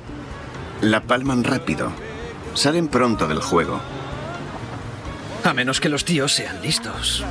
la 0.81 1.01
palman 1.01 1.42
rápido. 1.42 1.90
Salen 2.55 2.88
pronto 2.88 3.27
del 3.27 3.40
juego. 3.40 3.81
A 5.44 5.55
menos 5.55 5.81
que 5.81 5.88
los 5.88 6.05
tíos 6.05 6.33
sean 6.33 6.61
listos. 6.62 7.24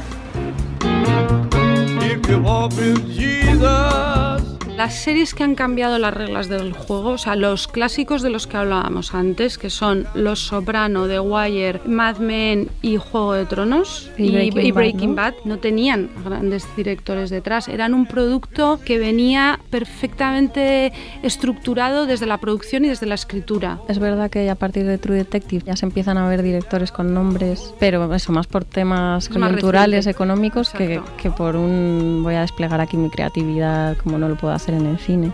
que 2.16 2.32
you 2.32 2.42
walk 2.42 2.72
with 2.78 3.06
Jesus. 3.16 4.37
Las 4.78 4.94
series 4.94 5.34
que 5.34 5.44
han 5.44 5.56
cambiado 5.56 5.98
las 5.98 6.14
reglas 6.14 6.50
del 6.50 6.72
juego, 6.72 7.14
o 7.14 7.18
sea, 7.18 7.36
los 7.36 7.68
clásicos 7.68 8.22
de 8.22 8.30
los 8.30 8.46
que 8.46 8.58
hablábamos 8.58 9.16
antes, 9.16 9.58
que 9.58 9.72
son 9.72 10.06
Los 10.14 10.38
Soprano, 10.40 11.08
The 11.08 11.20
Wire, 11.20 11.82
Mad 11.88 12.18
Men 12.18 12.70
y 12.84 12.98
Juego 12.98 13.34
de 13.34 13.46
Tronos 13.48 14.12
Y 14.20 14.30
Breaking 14.30 14.66
y 14.66 14.72
Bad, 14.72 14.94
¿no? 14.94 15.16
Bad, 15.16 15.34
¿no? 15.46 15.58
tenían 15.58 16.12
grandes 16.24 16.68
directores 16.78 17.32
detrás. 17.32 17.70
Eran 17.70 17.96
un 17.96 18.06
producto 18.06 18.80
que 18.86 19.00
venía 19.00 19.60
perfectamente 19.72 20.94
estructurado 21.24 22.06
desde 22.06 22.28
la 22.28 22.38
producción 22.38 22.86
y 22.86 22.90
desde 22.90 23.08
la 23.08 23.16
escritura. 23.16 23.80
Es 23.88 23.98
verdad 23.98 24.30
que 24.30 24.48
a 24.48 24.56
partir 24.56 24.86
de 24.86 25.00
True 25.00 25.16
Detective 25.16 25.64
ya 25.66 25.76
se 25.76 25.88
empiezan 25.88 26.20
a 26.20 26.30
ver 26.30 26.44
directores 26.44 26.92
con 26.92 27.16
nombres, 27.16 27.74
pero 27.80 28.14
eso 28.14 28.32
más 28.32 28.46
por 28.46 28.64
temas 28.64 29.28
coyunturales, 29.28 30.06
económicos, 30.06 30.70
que, 30.70 31.02
que 31.20 31.32
por 31.32 31.56
un 31.56 32.22
voy 32.22 32.36
a 32.36 32.42
desplegar 32.42 32.80
aquí 32.80 32.96
mi 32.96 33.10
creatividad 33.10 33.98
como 33.98 34.20
no 34.20 34.30
lo 34.30 34.36
puedo 34.36 34.54
hacer 34.54 34.67
en 34.76 34.86
el 34.88 35.00
cine. 35.00 35.32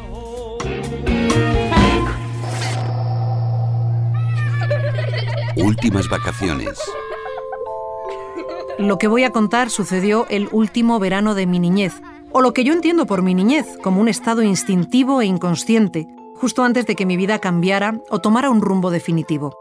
Últimas 5.56 6.10
vacaciones. 6.10 6.80
Lo 8.80 8.98
que 8.98 9.08
voy 9.08 9.24
a 9.24 9.30
contar 9.30 9.69
sucedió 9.69 10.26
el 10.30 10.50
último 10.52 11.00
verano 11.00 11.36
de 11.36 11.46
mi 11.46 11.60
niñez, 11.60 11.93
o 12.32 12.41
lo 12.41 12.54
que 12.54 12.63
yo 12.63 12.74
entiendo 12.74 13.06
por 13.06 13.22
mi 13.22 13.36
niñez, 13.36 13.78
como 13.84 14.02
un 14.02 14.08
estado 14.08 14.41
instintivo 14.41 15.22
e 15.22 15.26
inconsciente, 15.26 16.08
justo 16.36 16.63
antes 16.63 16.88
de 16.88 16.96
que 16.96 17.06
mi 17.06 17.15
vida 17.15 17.39
cambiara 17.39 18.02
o 18.10 18.19
tomara 18.19 18.50
un 18.50 18.62
rumbo 18.62 18.89
definitivo. 18.89 19.56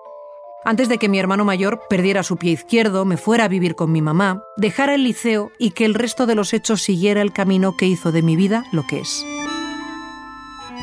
Antes 0.64 0.88
de 0.88 0.98
que 0.98 1.08
mi 1.08 1.18
hermano 1.18 1.44
mayor 1.44 1.82
perdiera 1.90 2.22
su 2.22 2.36
pie 2.36 2.52
izquierdo, 2.52 3.04
me 3.04 3.16
fuera 3.16 3.44
a 3.44 3.48
vivir 3.48 3.74
con 3.74 3.92
mi 3.92 4.00
mamá, 4.00 4.42
dejara 4.56 4.94
el 4.94 5.02
liceo 5.02 5.50
y 5.58 5.72
que 5.72 5.84
el 5.84 5.94
resto 5.94 6.24
de 6.24 6.36
los 6.36 6.52
hechos 6.52 6.82
siguiera 6.82 7.20
el 7.20 7.32
camino 7.32 7.76
que 7.76 7.86
hizo 7.86 8.12
de 8.12 8.22
mi 8.22 8.36
vida 8.36 8.64
lo 8.72 8.84
que 8.84 9.00
es. 9.00 9.24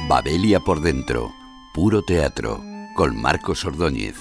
Babelia 0.09 0.59
por 0.59 0.81
dentro. 0.81 1.35
Puro 1.71 2.01
teatro. 2.01 2.63
Con 2.95 3.21
Marcos 3.21 3.63
Ordóñez. 3.63 4.15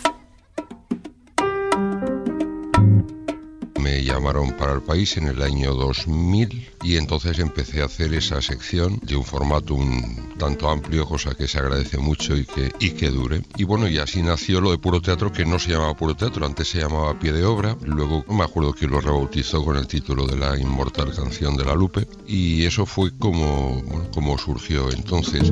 Me 3.88 4.04
llamaron 4.04 4.52
para 4.52 4.74
el 4.74 4.82
país 4.82 5.16
en 5.16 5.28
el 5.28 5.40
año 5.40 5.72
2000 5.72 6.72
y 6.82 6.96
entonces 6.96 7.38
empecé 7.38 7.80
a 7.80 7.86
hacer 7.86 8.12
esa 8.12 8.42
sección 8.42 9.00
de 9.02 9.16
un 9.16 9.24
formato 9.24 9.74
un 9.74 10.34
tanto 10.38 10.68
amplio, 10.68 11.06
cosa 11.06 11.34
que 11.34 11.48
se 11.48 11.58
agradece 11.58 11.96
mucho 11.96 12.36
y 12.36 12.44
que, 12.44 12.70
y 12.80 12.90
que 12.90 13.08
dure. 13.08 13.42
Y 13.56 13.64
bueno, 13.64 13.88
y 13.88 13.96
así 13.96 14.22
nació 14.22 14.60
lo 14.60 14.72
de 14.72 14.78
puro 14.78 15.00
teatro, 15.00 15.32
que 15.32 15.46
no 15.46 15.58
se 15.58 15.70
llamaba 15.70 15.96
puro 15.96 16.14
teatro, 16.14 16.44
antes 16.44 16.68
se 16.68 16.80
llamaba 16.80 17.18
pie 17.18 17.32
de 17.32 17.46
obra, 17.46 17.78
luego 17.82 18.26
me 18.28 18.44
acuerdo 18.44 18.74
que 18.74 18.86
lo 18.86 19.00
rebautizó 19.00 19.64
con 19.64 19.78
el 19.78 19.86
título 19.86 20.26
de 20.26 20.36
la 20.36 20.58
inmortal 20.58 21.14
canción 21.14 21.56
de 21.56 21.64
la 21.64 21.74
Lupe. 21.74 22.06
Y 22.26 22.66
eso 22.66 22.84
fue 22.84 23.16
como, 23.18 23.82
como 24.12 24.36
surgió 24.36 24.92
entonces 24.92 25.50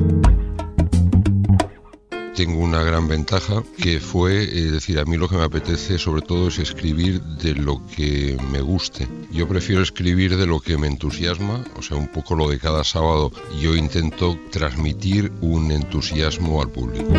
tengo 2.37 2.59
una 2.59 2.83
gran 2.83 3.07
ventaja 3.07 3.63
que 3.81 3.99
fue 3.99 4.43
eh, 4.43 4.69
decir 4.69 4.99
a 4.99 5.05
mí 5.05 5.17
lo 5.17 5.27
que 5.27 5.37
me 5.37 5.43
apetece 5.43 5.97
sobre 5.97 6.21
todo 6.21 6.49
es 6.49 6.59
escribir 6.59 7.19
de 7.19 7.55
lo 7.55 7.81
que 7.87 8.37
me 8.51 8.61
guste. 8.61 9.07
Yo 9.31 9.47
prefiero 9.47 9.81
escribir 9.81 10.37
de 10.37 10.45
lo 10.45 10.59
que 10.59 10.77
me 10.77 10.85
entusiasma, 10.85 11.65
o 11.75 11.81
sea, 11.81 11.97
un 11.97 12.09
poco 12.09 12.35
lo 12.35 12.47
de 12.47 12.59
cada 12.59 12.83
sábado. 12.83 13.31
Yo 13.59 13.75
intento 13.75 14.37
transmitir 14.51 15.31
un 15.41 15.71
entusiasmo 15.71 16.61
al 16.61 16.69
público. 16.69 17.11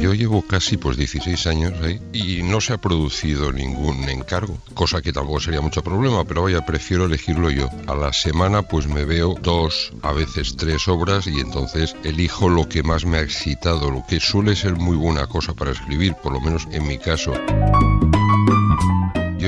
Yo 0.00 0.14
llevo 0.14 0.42
casi 0.42 0.76
pues 0.76 0.96
16 0.96 1.46
años 1.48 1.72
ahí 1.82 2.00
y 2.12 2.42
no 2.42 2.60
se 2.60 2.72
ha 2.72 2.78
producido 2.78 3.52
ningún 3.52 4.08
encargo, 4.08 4.56
cosa 4.74 5.02
que 5.02 5.12
tampoco 5.12 5.40
sería 5.40 5.60
mucho 5.60 5.82
problema, 5.82 6.24
pero 6.24 6.44
vaya, 6.44 6.64
prefiero 6.64 7.06
elegirlo 7.06 7.50
yo. 7.50 7.68
A 7.88 7.94
la 7.94 8.12
semana 8.12 8.62
pues 8.62 8.86
me 8.86 9.04
veo 9.04 9.34
dos, 9.42 9.92
a 10.02 10.12
veces 10.12 10.56
tres 10.56 10.86
obras 10.86 11.26
y 11.26 11.40
entonces 11.40 11.96
elijo 12.04 12.48
lo 12.48 12.68
que 12.68 12.82
más 12.84 13.04
me 13.04 13.18
ha 13.18 13.22
excitado, 13.22 13.90
lo 13.90 14.04
que 14.08 14.20
suele 14.20 14.54
ser 14.54 14.76
muy 14.76 14.96
buena 14.96 15.26
cosa 15.26 15.52
para 15.54 15.72
escribir, 15.72 16.14
por 16.14 16.32
lo 16.32 16.40
menos 16.40 16.68
en 16.70 16.86
mi 16.86 16.98
caso. 16.98 17.32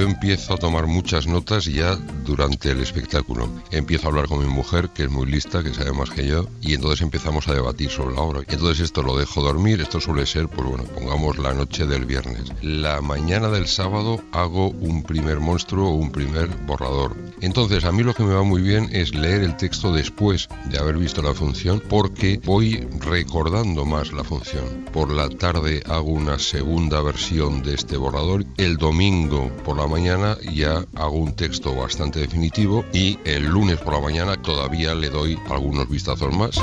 Yo 0.01 0.07
empiezo 0.07 0.55
a 0.55 0.57
tomar 0.57 0.87
muchas 0.87 1.27
notas 1.27 1.67
ya 1.67 1.95
durante 2.25 2.71
el 2.71 2.81
espectáculo. 2.81 3.51
Empiezo 3.71 4.07
a 4.07 4.09
hablar 4.09 4.29
con 4.29 4.39
mi 4.39 4.47
mujer, 4.47 4.89
que 4.95 5.03
es 5.03 5.11
muy 5.11 5.27
lista, 5.27 5.63
que 5.63 5.75
sabe 5.75 5.93
más 5.93 6.09
que 6.09 6.27
yo, 6.27 6.49
y 6.63 6.73
entonces 6.73 7.03
empezamos 7.03 7.49
a 7.49 7.53
debatir 7.53 7.91
sobre 7.91 8.15
la 8.15 8.23
obra. 8.23 8.41
Entonces 8.49 8.81
esto 8.81 9.03
lo 9.03 9.19
dejo 9.19 9.43
dormir, 9.43 9.83
esto 9.83 10.01
suele 10.01 10.25
ser, 10.25 10.49
pues 10.49 10.67
bueno, 10.67 10.85
pongamos 10.85 11.37
la 11.37 11.53
noche 11.53 11.87
del 11.87 12.07
viernes. 12.07 12.45
La 12.63 13.03
mañana 13.03 13.51
del 13.51 13.67
sábado 13.67 14.23
hago 14.33 14.71
un 14.71 15.03
primer 15.03 15.39
monstruo 15.39 15.91
o 15.91 15.97
un 15.97 16.11
primer 16.11 16.49
borrador. 16.65 17.15
Entonces 17.43 17.85
a 17.85 17.93
mí 17.93 18.03
lo 18.03 18.15
que 18.15 18.23
me 18.23 18.33
va 18.33 18.43
muy 18.43 18.63
bien 18.63 18.89
es 18.93 19.15
leer 19.15 19.43
el 19.43 19.59
texto 19.59 19.93
después 19.93 20.49
de 20.71 20.79
haber 20.79 20.97
visto 20.97 21.21
la 21.21 21.35
función, 21.35 21.83
porque 21.91 22.41
voy 22.47 22.89
recordando 23.01 23.85
más 23.85 24.15
la 24.15 24.25
función. 24.25 24.87
Por 24.95 25.11
la 25.13 25.29
tarde 25.29 25.83
hago 25.85 26.09
una 26.09 26.39
segunda 26.39 27.03
versión 27.03 27.63
de 27.63 27.75
este 27.75 27.99
borrador. 27.99 28.47
El 28.57 28.79
domingo 28.79 29.51
por 29.63 29.77
la 29.77 29.90
mañana 29.91 30.39
ya 30.55 30.85
hago 30.95 31.17
un 31.17 31.35
texto 31.35 31.75
bastante 31.75 32.21
definitivo 32.21 32.85
y 32.93 33.19
el 33.25 33.45
lunes 33.45 33.79
por 33.79 33.95
la 33.95 34.01
mañana 34.01 34.41
todavía 34.41 34.95
le 34.95 35.11
doy 35.11 35.39
algunos 35.51 35.89
vistazos 35.91 36.35
más. 36.35 36.59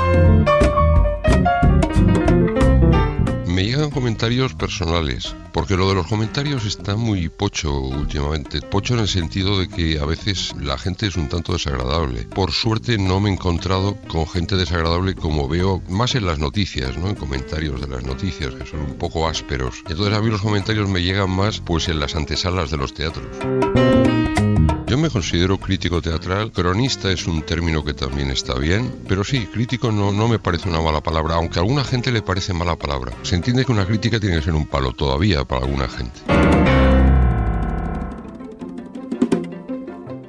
Me 3.58 3.64
llegan 3.64 3.90
comentarios 3.90 4.54
personales, 4.54 5.34
porque 5.52 5.76
lo 5.76 5.88
de 5.88 5.96
los 5.96 6.06
comentarios 6.06 6.64
está 6.64 6.94
muy 6.94 7.28
pocho 7.28 7.76
últimamente. 7.76 8.60
Pocho 8.60 8.94
en 8.94 9.00
el 9.00 9.08
sentido 9.08 9.58
de 9.58 9.68
que 9.68 9.98
a 9.98 10.04
veces 10.04 10.54
la 10.60 10.78
gente 10.78 11.08
es 11.08 11.16
un 11.16 11.28
tanto 11.28 11.54
desagradable. 11.54 12.22
Por 12.22 12.52
suerte 12.52 12.98
no 12.98 13.18
me 13.18 13.30
he 13.30 13.32
encontrado 13.32 13.96
con 14.06 14.28
gente 14.28 14.54
desagradable 14.54 15.16
como 15.16 15.48
veo 15.48 15.82
más 15.88 16.14
en 16.14 16.26
las 16.26 16.38
noticias, 16.38 16.96
¿no? 16.96 17.08
En 17.08 17.16
comentarios 17.16 17.80
de 17.80 17.88
las 17.88 18.04
noticias, 18.04 18.54
que 18.54 18.64
son 18.64 18.78
un 18.78 18.94
poco 18.94 19.26
ásperos. 19.26 19.82
Entonces 19.88 20.14
a 20.14 20.22
mí 20.22 20.30
los 20.30 20.40
comentarios 20.40 20.88
me 20.88 21.02
llegan 21.02 21.30
más 21.30 21.58
pues 21.58 21.88
en 21.88 21.98
las 21.98 22.14
antesalas 22.14 22.70
de 22.70 22.76
los 22.76 22.94
teatros. 22.94 23.26
Me 24.98 25.10
considero 25.10 25.58
crítico 25.58 26.02
teatral, 26.02 26.50
cronista 26.50 27.12
es 27.12 27.28
un 27.28 27.42
término 27.42 27.84
que 27.84 27.94
también 27.94 28.32
está 28.32 28.58
bien, 28.58 28.92
pero 29.06 29.22
sí, 29.22 29.46
crítico 29.46 29.92
no, 29.92 30.10
no 30.10 30.26
me 30.26 30.40
parece 30.40 30.68
una 30.68 30.80
mala 30.80 31.00
palabra, 31.00 31.36
aunque 31.36 31.60
a 31.60 31.62
alguna 31.62 31.84
gente 31.84 32.10
le 32.10 32.20
parece 32.20 32.52
mala 32.52 32.74
palabra. 32.74 33.12
Se 33.22 33.36
entiende 33.36 33.64
que 33.64 33.70
una 33.70 33.86
crítica 33.86 34.18
tiene 34.18 34.36
que 34.36 34.42
ser 34.42 34.54
un 34.54 34.66
palo 34.66 34.90
todavía 34.92 35.44
para 35.44 35.64
alguna 35.64 35.86
gente. 35.86 36.20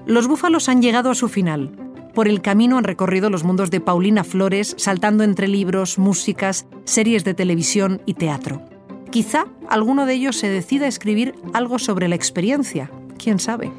Los 0.06 0.28
búfalos 0.28 0.70
han 0.70 0.84
llegado 0.84 1.10
a 1.10 1.16
su 1.16 1.30
final. 1.30 1.72
Por 2.14 2.28
el 2.28 2.44
camino 2.44 2.78
han 2.78 2.84
recorrido 2.84 3.32
los 3.32 3.44
mundos 3.44 3.72
de 3.72 3.82
Paulina 3.82 4.24
Flores, 4.24 4.76
saltando 4.78 5.24
entre 5.24 5.48
libros, 5.48 5.98
músicas, 5.98 6.68
series 6.84 7.24
de 7.24 7.34
televisión 7.34 8.04
y 8.06 8.14
teatro. 8.14 8.62
Quizá 9.10 9.48
alguno 9.68 10.06
de 10.06 10.14
ellos 10.14 10.38
se 10.38 10.48
decida 10.48 10.86
a 10.86 10.90
escribir 10.90 11.34
algo 11.54 11.80
sobre 11.80 12.08
la 12.08 12.16
experiencia, 12.16 12.92
quién 13.18 13.40
sabe. 13.40 13.72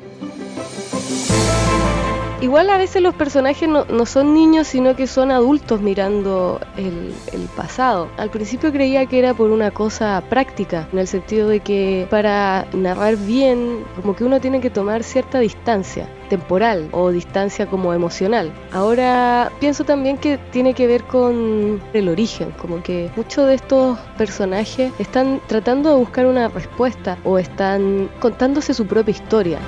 Igual 2.40 2.70
a 2.70 2.78
veces 2.78 3.02
los 3.02 3.14
personajes 3.14 3.68
no, 3.68 4.06
son 4.06 4.32
niños, 4.32 4.66
sino 4.66 4.96
que 4.96 5.06
son 5.06 5.30
adultos 5.30 5.82
mirando 5.82 6.58
el, 6.78 7.12
pasado. 7.54 8.08
Al 8.16 8.30
principio 8.30 8.72
creía 8.72 9.04
que 9.04 9.18
era 9.18 9.34
por 9.34 9.50
una 9.50 9.70
cosa 9.70 10.22
práctica, 10.30 10.88
en 10.92 11.00
el 11.00 11.06
sentido 11.06 11.48
de 11.48 11.60
que 11.60 12.06
para 12.08 12.66
narrar 12.72 13.16
bien, 13.16 13.84
como 13.94 14.16
que 14.16 14.24
uno 14.24 14.40
tiene 14.40 14.60
que 14.60 14.70
tomar 14.70 15.02
cierta 15.02 15.38
distancia 15.38 16.08
temporal 16.30 16.88
o 16.92 17.10
distancia 17.10 17.66
como 17.66 17.92
emocional. 17.92 18.50
Ahora 18.72 19.52
pienso 19.60 19.84
también 19.84 20.16
que 20.16 20.38
tiene 20.50 20.72
que 20.72 20.86
ver 20.86 21.04
con 21.04 21.82
el 21.92 22.08
origen, 22.08 22.52
como 22.52 22.82
que 22.82 23.10
muchos 23.16 23.48
de 23.48 23.54
estos 23.54 23.98
personajes 24.16 24.92
están 24.98 25.42
tratando 25.46 25.90
de 25.90 25.96
buscar 25.96 26.24
una 26.24 26.48
respuesta 26.48 27.18
o 27.24 27.38
están 27.38 28.08
contándose 28.20 28.72
su 28.72 28.86
propia 28.86 29.12
historia. 29.12 29.58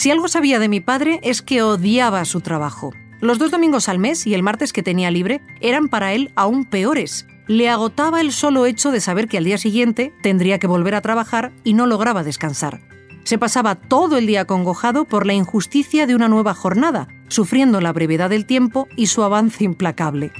Si 0.00 0.10
algo 0.10 0.28
sabía 0.28 0.58
de 0.58 0.70
mi 0.70 0.80
padre 0.80 1.20
es 1.22 1.42
que 1.42 1.60
odiaba 1.60 2.24
su 2.24 2.40
trabajo. 2.40 2.94
Los 3.20 3.38
dos 3.38 3.50
domingos 3.50 3.90
al 3.90 3.98
mes 3.98 4.26
y 4.26 4.32
el 4.32 4.42
martes 4.42 4.72
que 4.72 4.82
tenía 4.82 5.10
libre 5.10 5.42
eran 5.60 5.88
para 5.88 6.14
él 6.14 6.32
aún 6.36 6.64
peores. 6.64 7.26
Le 7.48 7.68
agotaba 7.68 8.22
el 8.22 8.32
solo 8.32 8.64
hecho 8.64 8.92
de 8.92 9.02
saber 9.02 9.28
que 9.28 9.36
al 9.36 9.44
día 9.44 9.58
siguiente 9.58 10.14
tendría 10.22 10.58
que 10.58 10.66
volver 10.66 10.94
a 10.94 11.02
trabajar 11.02 11.52
y 11.64 11.74
no 11.74 11.86
lograba 11.86 12.24
descansar. 12.24 12.80
Se 13.24 13.36
pasaba 13.36 13.74
todo 13.74 14.16
el 14.16 14.26
día 14.26 14.46
congojado 14.46 15.04
por 15.04 15.26
la 15.26 15.34
injusticia 15.34 16.06
de 16.06 16.14
una 16.14 16.30
nueva 16.30 16.54
jornada, 16.54 17.08
sufriendo 17.28 17.82
la 17.82 17.92
brevedad 17.92 18.30
del 18.30 18.46
tiempo 18.46 18.88
y 18.96 19.08
su 19.08 19.22
avance 19.22 19.64
implacable. 19.64 20.32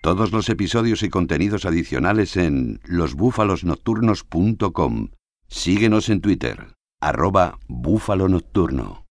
Todos 0.00 0.32
los 0.32 0.48
episodios 0.48 1.02
y 1.02 1.10
contenidos 1.10 1.66
adicionales 1.66 2.38
en 2.38 2.80
losbúfalosnocturnos.com. 2.84 5.08
Síguenos 5.46 6.08
en 6.08 6.22
Twitter 6.22 6.77
arroba 7.00 7.58
búfalo 7.68 8.28
nocturno. 8.28 9.04